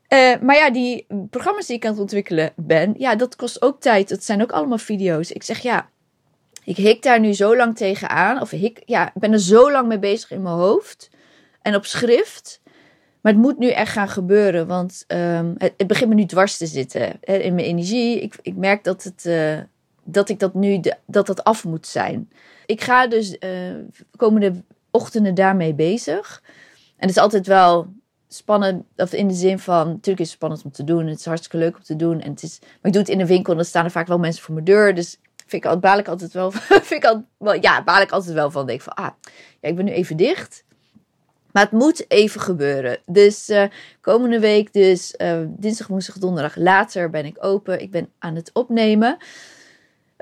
Uh, 0.10 0.36
maar 0.42 0.56
ja, 0.56 0.72
die 0.72 1.06
programma's 1.30 1.66
die 1.66 1.76
ik 1.76 1.86
aan 1.86 1.92
het 1.92 2.02
ontwikkelen 2.02 2.52
ben, 2.56 2.94
ja, 2.98 3.16
dat 3.16 3.36
kost 3.36 3.62
ook 3.62 3.82
tijd. 3.82 4.10
Dat 4.10 4.24
zijn 4.24 4.42
ook 4.42 4.52
allemaal 4.52 4.78
video's. 4.78 5.32
Ik 5.32 5.44
zeg 5.44 5.60
ja, 5.60 5.90
ik 6.64 6.76
hik 6.76 7.04
daar 7.04 7.20
nu 7.20 7.34
zo 7.34 7.56
lang 7.56 7.76
tegenaan. 7.76 8.42
Of 8.42 8.50
hik, 8.50 8.82
ja, 8.86 9.08
ik 9.08 9.22
ben 9.22 9.32
er 9.32 9.40
zo 9.40 9.72
lang 9.72 9.88
mee 9.88 10.00
bezig 10.00 10.32
in 10.32 10.42
mijn 10.42 10.56
hoofd. 10.56 11.10
En 11.62 11.76
op 11.76 11.86
schrift. 11.86 12.62
Maar 13.24 13.32
het 13.32 13.42
moet 13.42 13.58
nu 13.58 13.70
echt 13.70 13.92
gaan 13.92 14.10
gebeuren. 14.10 14.68
Want 14.68 15.04
um, 15.08 15.56
het, 15.58 15.88
begint 15.88 16.10
me 16.10 16.16
nu 16.16 16.26
dwars 16.26 16.58
te 16.58 16.66
zitten. 16.66 17.14
Hè, 17.22 17.36
in 17.36 17.56
mijn 17.56 17.68
energie. 17.68 18.22
Ik, 18.22 18.36
ik 18.42 18.56
merk 18.56 18.84
dat, 18.84 19.04
het, 19.04 19.26
uh, 19.26 19.60
dat 20.04 20.30
ik 20.30 20.40
dat 20.40 20.54
nu 20.54 20.82
dat 21.06 21.28
dat 21.28 21.44
af 21.44 21.64
moet 21.64 21.88
zijn. 21.88 22.32
Ik 22.66 22.82
ga 22.82 23.08
dus 23.08 23.38
uh, 23.40 23.50
komende 24.16 24.64
ochtenden 24.92 25.36
daarmee 25.36 25.74
bezig. 25.74 26.42
En 26.76 27.08
het 27.08 27.10
is 27.10 27.18
altijd 27.18 27.48
wel 27.48 27.88
spannend, 28.28 28.84
of 28.96 29.14
in 29.14 29.28
de 29.28 29.34
zin 29.34 29.60
van, 29.60 29.88
natuurlijk 29.88 30.20
is 30.20 30.28
het 30.28 30.36
spannend 30.36 30.64
om 30.64 30.72
te 30.72 30.84
doen. 30.84 31.08
Het 31.08 31.20
is 31.20 31.26
hartstikke 31.26 31.58
leuk 31.58 31.76
om 31.76 31.84
te 31.84 31.96
doen. 31.96 32.22
En 32.22 32.32
het 32.32 32.44
is, 32.44 32.60
maar 32.62 32.70
ik 32.82 32.92
doe 32.92 33.02
het 33.02 33.12
in 33.12 33.20
een 33.20 33.28
winkel 33.28 33.52
en 33.52 33.58
dan 33.58 33.68
staan 33.68 33.86
er 33.86 33.92
vaak 33.92 34.08
wel 34.08 34.20
mensen 34.20 34.44
voor 34.44 34.54
mijn 34.54 34.66
deur. 34.66 34.96
Dus 34.96 35.20
vind 35.46 35.66
ik, 35.66 35.80
baal 35.80 35.98
ik 35.98 36.08
altijd 36.08 36.34
wel, 36.34 36.52
vind 36.90 37.04
ik 37.04 37.18
wel, 37.38 37.54
ja, 37.62 37.84
baal 37.84 38.02
ik 38.02 38.12
altijd 38.12 38.34
wel 38.34 38.52
van. 38.52 38.66
Denk 38.66 38.82
van, 38.82 38.94
ah, 38.94 39.10
ja, 39.62 39.70
ik 39.70 39.76
ben 39.76 39.86
nu 39.86 39.92
even 39.92 40.18
dicht. 40.18 40.64
Maar 41.54 41.64
het 41.64 41.72
moet 41.72 42.12
even 42.12 42.42
gebeuren. 42.42 42.98
Dus 43.06 43.50
uh, 43.50 43.64
komende 44.02 44.40
week, 44.40 44.74
dus 44.74 45.16
uh, 45.18 45.40
dinsdag, 45.48 45.88
woensdag, 45.88 46.18
donderdag 46.18 46.56
later 46.56 47.10
ben 47.10 47.26
ik 47.26 47.38
open. 47.40 47.82
Ik 47.82 47.92
ben 47.92 48.10
aan 48.20 48.36
het 48.36 48.50
opnemen. 48.54 49.18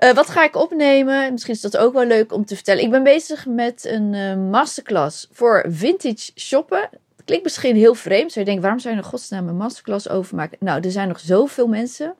Uh, 0.03 0.11
wat 0.13 0.29
ga 0.29 0.43
ik 0.43 0.55
opnemen? 0.55 1.31
Misschien 1.31 1.53
is 1.53 1.61
dat 1.61 1.77
ook 1.77 1.93
wel 1.93 2.05
leuk 2.05 2.33
om 2.33 2.45
te 2.45 2.55
vertellen. 2.55 2.83
Ik 2.83 2.91
ben 2.91 3.03
bezig 3.03 3.45
met 3.45 3.85
een 3.85 4.49
masterclass 4.49 5.27
voor 5.31 5.65
vintage 5.69 6.31
shoppen. 6.35 6.89
Klinkt 7.25 7.43
misschien 7.43 7.75
heel 7.75 7.95
vreemd. 7.95 8.31
Zou 8.31 8.39
je 8.39 8.45
denken, 8.45 8.61
waarom 8.61 8.79
zou 8.79 8.95
je 8.95 9.01
een 9.01 9.07
godsnaam 9.07 9.47
een 9.47 9.57
masterclass 9.57 10.09
overmaken? 10.09 10.57
Nou, 10.59 10.81
er 10.81 10.91
zijn 10.91 11.07
nog 11.07 11.19
zoveel 11.19 11.67
mensen 11.67 12.15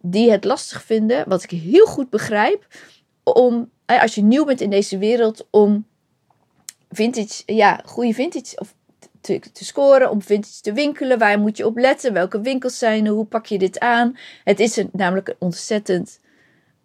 die 0.00 0.30
het 0.30 0.44
lastig 0.44 0.82
vinden, 0.82 1.28
wat 1.28 1.42
ik 1.42 1.50
heel 1.50 1.86
goed 1.86 2.10
begrijp, 2.10 2.66
om, 3.22 3.70
als 3.86 4.14
je 4.14 4.22
nieuw 4.22 4.44
bent 4.44 4.60
in 4.60 4.70
deze 4.70 4.98
wereld, 4.98 5.46
om 5.50 5.86
vintage, 6.92 7.42
ja, 7.46 7.80
goede 7.84 8.12
vintage 8.12 8.56
of 8.58 8.74
te, 9.20 9.40
te 9.52 9.64
scoren, 9.64 10.10
om 10.10 10.22
vintage 10.22 10.60
te 10.60 10.72
winkelen. 10.72 11.18
Waar 11.18 11.38
moet 11.38 11.56
je 11.56 11.66
op 11.66 11.78
letten? 11.78 12.12
Welke 12.12 12.40
winkels 12.40 12.78
zijn 12.78 13.06
er? 13.06 13.12
Hoe 13.12 13.24
pak 13.24 13.46
je 13.46 13.58
dit 13.58 13.78
aan? 13.78 14.16
Het 14.44 14.60
is 14.60 14.76
een, 14.76 14.88
namelijk 14.92 15.34
ontzettend 15.38 16.20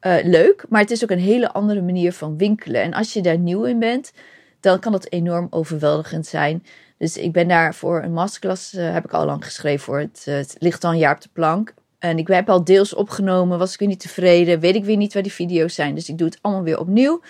uh, 0.02 0.16
leuk, 0.24 0.66
maar 0.70 0.82
het 0.82 0.92
is 0.92 1.04
ook 1.04 1.10
een 1.10 1.20
hele 1.20 1.52
andere 1.52 1.82
manier 1.82 2.14
van 2.14 2.38
winkelen. 2.38 2.82
En 2.82 2.94
als 2.94 3.14
je 3.14 3.22
daar 3.22 3.38
nieuw 3.38 3.64
in 3.64 3.80
bent, 3.80 4.12
dan 4.60 4.80
kan 4.80 4.94
het 4.94 5.12
enorm 5.12 5.48
overweldigend 5.50 6.26
zijn. 6.26 6.66
Dus 6.98 7.18
ik 7.18 7.32
ben 7.32 7.48
daar 7.48 7.76
voor 7.76 8.04
een 8.04 8.14
masterclass, 8.14 8.74
uh, 8.74 8.94
heb 8.94 9.06
ik 9.06 9.14
al 9.14 9.26
lang 9.26 9.46
geschreven 9.46 9.86
voor. 9.86 10.00
Het, 10.00 10.22
het 10.26 10.56
ligt 10.60 10.84
al 10.84 10.92
een 10.92 10.98
jaar 10.98 11.16
op 11.16 11.22
de 11.22 11.30
plank. 11.34 11.74
En 12.00 12.18
ik 12.18 12.28
heb 12.28 12.50
al 12.50 12.64
deels 12.64 12.94
opgenomen, 12.94 13.60
was 13.60 13.74
ik 13.74 13.80
weer 13.80 13.88
niet 13.88 14.00
tevreden, 14.00 14.60
weet 14.60 14.76
ik 14.76 14.86
weer 14.86 14.98
niet 14.98 15.14
waar 15.14 15.24
die 15.24 15.32
video's 15.32 15.76
zijn. 15.76 15.96
Dus 15.96 16.10
ik 16.10 16.18
doe 16.18 16.28
het 16.28 16.38
allemaal 16.42 16.64
weer 16.64 16.80
opnieuw. 16.80 17.22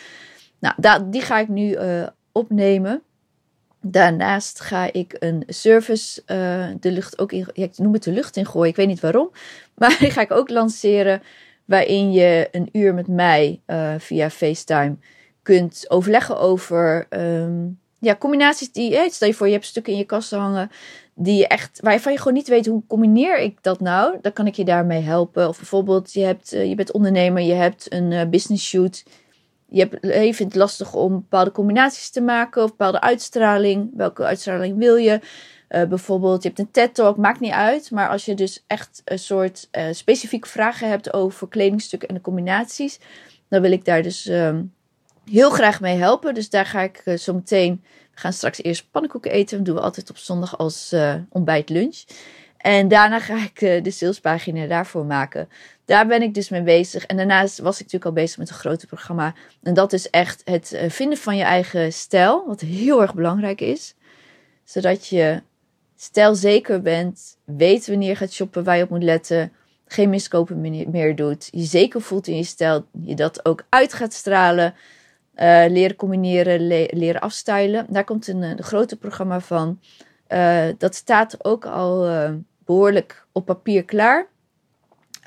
Nou, 0.59 1.09
die 1.09 1.21
ga 1.21 1.39
ik 1.39 1.47
nu 1.47 1.77
opnemen. 2.37 3.01
Daarnaast 3.81 4.59
ga 4.59 4.93
ik 4.93 5.15
een 5.19 5.43
service 5.47 6.21
uh, 6.21 6.67
de 6.79 6.91
lucht 6.91 7.19
ook 7.19 7.31
in, 7.31 7.47
ik 7.53 7.77
noem 7.77 7.93
het 7.93 8.03
de 8.03 8.11
lucht 8.11 8.37
in 8.37 8.45
gooien, 8.45 8.69
ik 8.69 8.75
weet 8.75 8.87
niet 8.87 8.99
waarom. 8.99 9.31
Maar 9.77 9.97
die 9.99 10.11
ga 10.11 10.21
ik 10.21 10.31
ook 10.31 10.49
lanceren, 10.49 11.21
waarin 11.65 12.11
je 12.11 12.47
een 12.51 12.69
uur 12.71 12.93
met 12.93 13.07
mij 13.07 13.61
uh, 13.67 13.93
via 13.97 14.29
FaceTime 14.29 14.95
kunt 15.41 15.85
overleggen 15.87 16.39
over 16.39 17.07
um, 17.09 17.79
ja, 17.99 18.15
combinaties 18.15 18.71
die, 18.71 18.95
hey, 18.95 19.09
stel 19.09 19.27
je 19.27 19.33
voor 19.33 19.47
je 19.47 19.53
hebt 19.53 19.65
stukken 19.65 19.93
in 19.93 19.99
je 19.99 20.05
kast 20.05 20.31
hangen 20.31 20.71
die 21.13 21.37
je 21.37 21.47
echt, 21.47 21.79
waarvan 21.81 22.11
je 22.11 22.17
gewoon 22.17 22.33
niet 22.33 22.47
weet 22.47 22.65
hoe 22.65 22.83
combineer 22.87 23.39
ik 23.39 23.57
dat 23.61 23.79
nou, 23.79 24.17
dan 24.21 24.33
kan 24.33 24.47
ik 24.47 24.55
je 24.55 24.65
daarmee 24.65 25.01
helpen. 25.01 25.47
Of 25.47 25.57
bijvoorbeeld, 25.57 26.13
je, 26.13 26.23
hebt, 26.23 26.53
uh, 26.53 26.69
je 26.69 26.75
bent 26.75 26.91
ondernemer, 26.91 27.41
je 27.41 27.53
hebt 27.53 27.93
een 27.93 28.29
business 28.29 28.67
shoot. 28.67 29.03
Je, 29.69 29.79
hebt, 29.79 30.05
je 30.05 30.33
vindt 30.33 30.53
het 30.53 30.55
lastig 30.55 30.93
om 30.93 31.13
bepaalde 31.13 31.51
combinaties 31.51 32.09
te 32.09 32.21
maken 32.21 32.63
of 32.63 32.69
bepaalde 32.69 33.01
uitstraling. 33.01 33.91
Welke 33.93 34.23
uitstraling 34.23 34.77
wil 34.77 34.95
je? 34.95 35.19
Uh, 35.69 35.83
bijvoorbeeld, 35.83 36.43
je 36.43 36.47
hebt 36.47 36.59
een 36.59 36.71
TED-talk, 36.71 37.17
maakt 37.17 37.39
niet 37.39 37.51
uit. 37.51 37.91
Maar 37.91 38.09
als 38.09 38.25
je 38.25 38.33
dus 38.33 38.63
echt 38.67 39.01
een 39.05 39.19
soort 39.19 39.69
specifieke 39.91 40.47
vragen 40.47 40.89
hebt 40.89 41.13
over 41.13 41.47
kledingstukken 41.47 42.07
en 42.07 42.15
de 42.15 42.21
combinaties, 42.21 42.99
dan 43.49 43.61
wil 43.61 43.71
ik 43.71 43.85
daar 43.85 44.01
dus 44.01 44.27
ehm, 44.27 44.63
heel 45.25 45.49
graag 45.49 45.81
mee 45.81 45.97
helpen. 45.97 46.33
Dus 46.33 46.49
daar 46.49 46.65
ga 46.65 46.81
ik 46.81 47.03
zo 47.17 47.33
meteen 47.33 47.81
we 48.17 48.23
gaan 48.23 48.33
straks 48.33 48.63
eerst 48.63 48.91
pannenkoeken 48.91 49.31
eten. 49.31 49.57
Dat 49.57 49.65
doen 49.65 49.75
we 49.75 49.81
altijd 49.81 50.09
op 50.09 50.17
zondag 50.17 50.57
als 50.57 50.93
uh, 50.93 51.15
ontbijt 51.29 51.69
lunch. 51.69 52.03
En 52.57 52.87
daarna 52.87 53.19
ga 53.19 53.43
ik 53.43 53.61
uh, 53.61 53.83
de 53.83 53.91
salespagina 53.91 54.67
daarvoor 54.67 55.05
maken. 55.05 55.49
Daar 55.85 56.07
ben 56.07 56.21
ik 56.21 56.33
dus 56.33 56.49
mee 56.49 56.61
bezig. 56.61 57.05
En 57.05 57.17
daarnaast 57.17 57.57
was 57.57 57.75
ik 57.75 57.79
natuurlijk 57.79 58.05
al 58.05 58.23
bezig 58.23 58.37
met 58.37 58.49
een 58.49 58.55
grote 58.55 58.87
programma. 58.87 59.33
En 59.63 59.73
dat 59.73 59.93
is 59.93 60.09
echt 60.09 60.41
het 60.45 60.71
uh, 60.73 60.89
vinden 60.89 61.17
van 61.17 61.37
je 61.37 61.43
eigen 61.43 61.93
stijl. 61.93 62.43
Wat 62.47 62.61
heel 62.61 63.01
erg 63.01 63.13
belangrijk 63.13 63.61
is. 63.61 63.95
Zodat 64.63 65.07
je 65.07 65.41
stijlzeker 65.95 66.81
bent. 66.81 67.37
Weet 67.43 67.87
wanneer 67.87 68.09
je 68.09 68.15
gaat 68.15 68.31
shoppen, 68.31 68.63
waar 68.63 68.77
je 68.77 68.83
op 68.83 68.89
moet 68.89 69.03
letten. 69.03 69.51
Geen 69.87 70.09
miskopen 70.09 70.61
meer 70.91 71.15
doet. 71.15 71.47
Je 71.51 71.63
zeker 71.63 72.01
voelt 72.01 72.27
in 72.27 72.35
je 72.35 72.43
stijl. 72.43 72.85
Je 73.01 73.15
dat 73.15 73.45
ook 73.45 73.65
uit 73.69 73.93
gaat 73.93 74.13
stralen. 74.13 74.73
Uh, 75.35 75.65
leren 75.67 75.95
combineren, 75.95 76.67
le 76.67 76.87
leren 76.93 77.21
afstylen. 77.21 77.85
Daar 77.89 78.03
komt 78.03 78.27
een, 78.27 78.41
een 78.41 78.63
grote 78.63 78.95
programma 78.95 79.39
van. 79.39 79.79
Uh, 80.29 80.65
dat 80.77 80.95
staat 80.95 81.45
ook 81.45 81.65
al 81.65 82.09
uh, 82.09 82.29
behoorlijk 82.65 83.25
op 83.31 83.45
papier 83.45 83.85
klaar. 83.85 84.27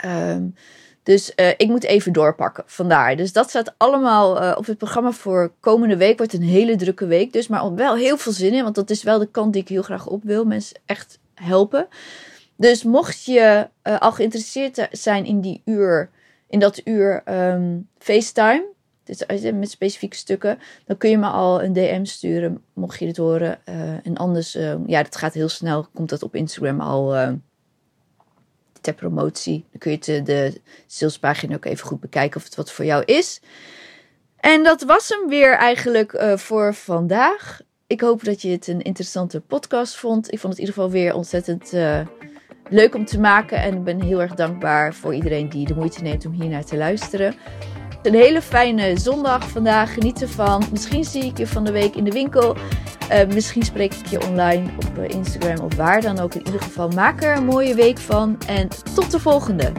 Um, 0.04 0.54
dus 1.02 1.34
ik 1.56 1.66
moet 1.66 1.84
even 1.84 2.12
doorpakken. 2.12 2.64
Vandaar. 2.66 3.16
Dus 3.16 3.32
dat 3.32 3.48
staat 3.48 3.74
allemaal 3.76 4.56
op 4.56 4.66
het 4.66 4.78
programma 4.78 5.12
voor 5.12 5.52
komende 5.60 5.96
week. 5.96 6.18
Wordt 6.18 6.32
een 6.32 6.42
hele 6.42 6.76
drukke 6.76 7.06
week. 7.06 7.32
Dus 7.32 7.48
maar 7.48 7.74
wel 7.74 7.96
heel 7.96 8.16
veel 8.16 8.32
zin 8.32 8.52
in. 8.52 8.62
Want 8.62 8.74
dat 8.74 8.90
is 8.90 9.02
wel 9.02 9.18
de 9.18 9.30
kant 9.30 9.52
die 9.52 9.62
ik 9.62 9.68
heel 9.68 9.82
graag 9.82 10.06
op 10.06 10.22
wil. 10.24 10.44
Mensen 10.44 10.76
echt 10.86 11.18
helpen. 11.34 11.88
Dus 12.56 12.82
mocht 12.82 13.24
je 13.24 13.68
al 13.82 14.12
geïnteresseerd 14.12 14.88
zijn 14.90 15.24
in 15.24 15.40
die 15.40 15.62
uur. 15.64 16.10
In 16.48 16.58
dat 16.58 16.80
uur 16.84 17.22
um, 17.26 17.88
FaceTime 17.98 18.64
dit, 19.16 19.54
met 19.54 19.70
specifieke 19.70 20.16
stukken, 20.16 20.58
dan 20.86 20.96
kun 20.96 21.10
je 21.10 21.18
me 21.18 21.26
al 21.26 21.62
een 21.62 21.72
DM 21.72 22.04
sturen, 22.04 22.62
mocht 22.74 22.98
je 22.98 23.06
dit 23.06 23.16
horen. 23.16 23.58
Uh, 23.68 24.06
en 24.06 24.16
anders, 24.16 24.56
uh, 24.56 24.74
ja, 24.86 25.02
dat 25.02 25.16
gaat 25.16 25.34
heel 25.34 25.48
snel, 25.48 25.86
komt 25.94 26.08
dat 26.08 26.22
op 26.22 26.34
Instagram 26.34 26.80
al 26.80 27.16
uh, 27.16 27.32
ter 28.80 28.94
promotie. 28.94 29.64
Dan 29.70 29.78
kun 29.78 29.90
je 29.90 29.98
de, 29.98 30.22
de 30.22 30.60
salespagina 30.86 31.54
ook 31.54 31.64
even 31.64 31.86
goed 31.86 32.00
bekijken 32.00 32.36
of 32.36 32.44
het 32.44 32.54
wat 32.54 32.72
voor 32.72 32.84
jou 32.84 33.04
is. 33.04 33.40
En 34.36 34.62
dat 34.62 34.82
was 34.82 35.08
hem 35.08 35.28
weer 35.28 35.54
eigenlijk 35.56 36.12
uh, 36.12 36.36
voor 36.36 36.74
vandaag. 36.74 37.60
Ik 37.86 38.00
hoop 38.00 38.24
dat 38.24 38.42
je 38.42 38.50
het 38.50 38.66
een 38.66 38.82
interessante 38.82 39.40
podcast 39.40 39.96
vond. 39.96 40.32
Ik 40.32 40.38
vond 40.38 40.52
het 40.52 40.62
in 40.62 40.68
ieder 40.68 40.74
geval 40.74 40.90
weer 40.90 41.14
ontzettend 41.14 41.72
leuk 42.68 42.94
om 42.94 43.04
te 43.04 43.20
maken. 43.20 43.58
En 43.58 43.74
ik 43.74 43.84
ben 43.84 44.02
heel 44.02 44.20
erg 44.20 44.34
dankbaar 44.34 44.94
voor 44.94 45.14
iedereen 45.14 45.48
die 45.48 45.66
de 45.66 45.74
moeite 45.74 46.02
neemt 46.02 46.26
om 46.26 46.32
hier 46.32 46.48
naar 46.48 46.64
te 46.64 46.76
luisteren. 46.76 47.34
Een 48.02 48.14
hele 48.14 48.42
fijne 48.42 48.98
zondag 48.98 49.48
vandaag. 49.48 49.94
Geniet 49.94 50.22
ervan. 50.22 50.62
Misschien 50.70 51.04
zie 51.04 51.24
ik 51.24 51.38
je 51.38 51.46
van 51.46 51.64
de 51.64 51.72
week 51.72 51.96
in 51.96 52.04
de 52.04 52.10
winkel. 52.10 52.56
Uh, 53.12 53.26
misschien 53.34 53.62
spreek 53.62 53.94
ik 53.94 54.06
je 54.06 54.26
online 54.28 54.70
op 54.76 54.98
Instagram 54.98 55.58
of 55.58 55.74
waar 55.74 56.00
dan 56.00 56.18
ook. 56.18 56.34
In 56.34 56.46
ieder 56.46 56.60
geval, 56.60 56.88
maak 56.88 57.22
er 57.22 57.36
een 57.36 57.44
mooie 57.44 57.74
week 57.74 57.98
van. 57.98 58.38
En 58.46 58.68
tot 58.94 59.10
de 59.10 59.18
volgende. 59.18 59.72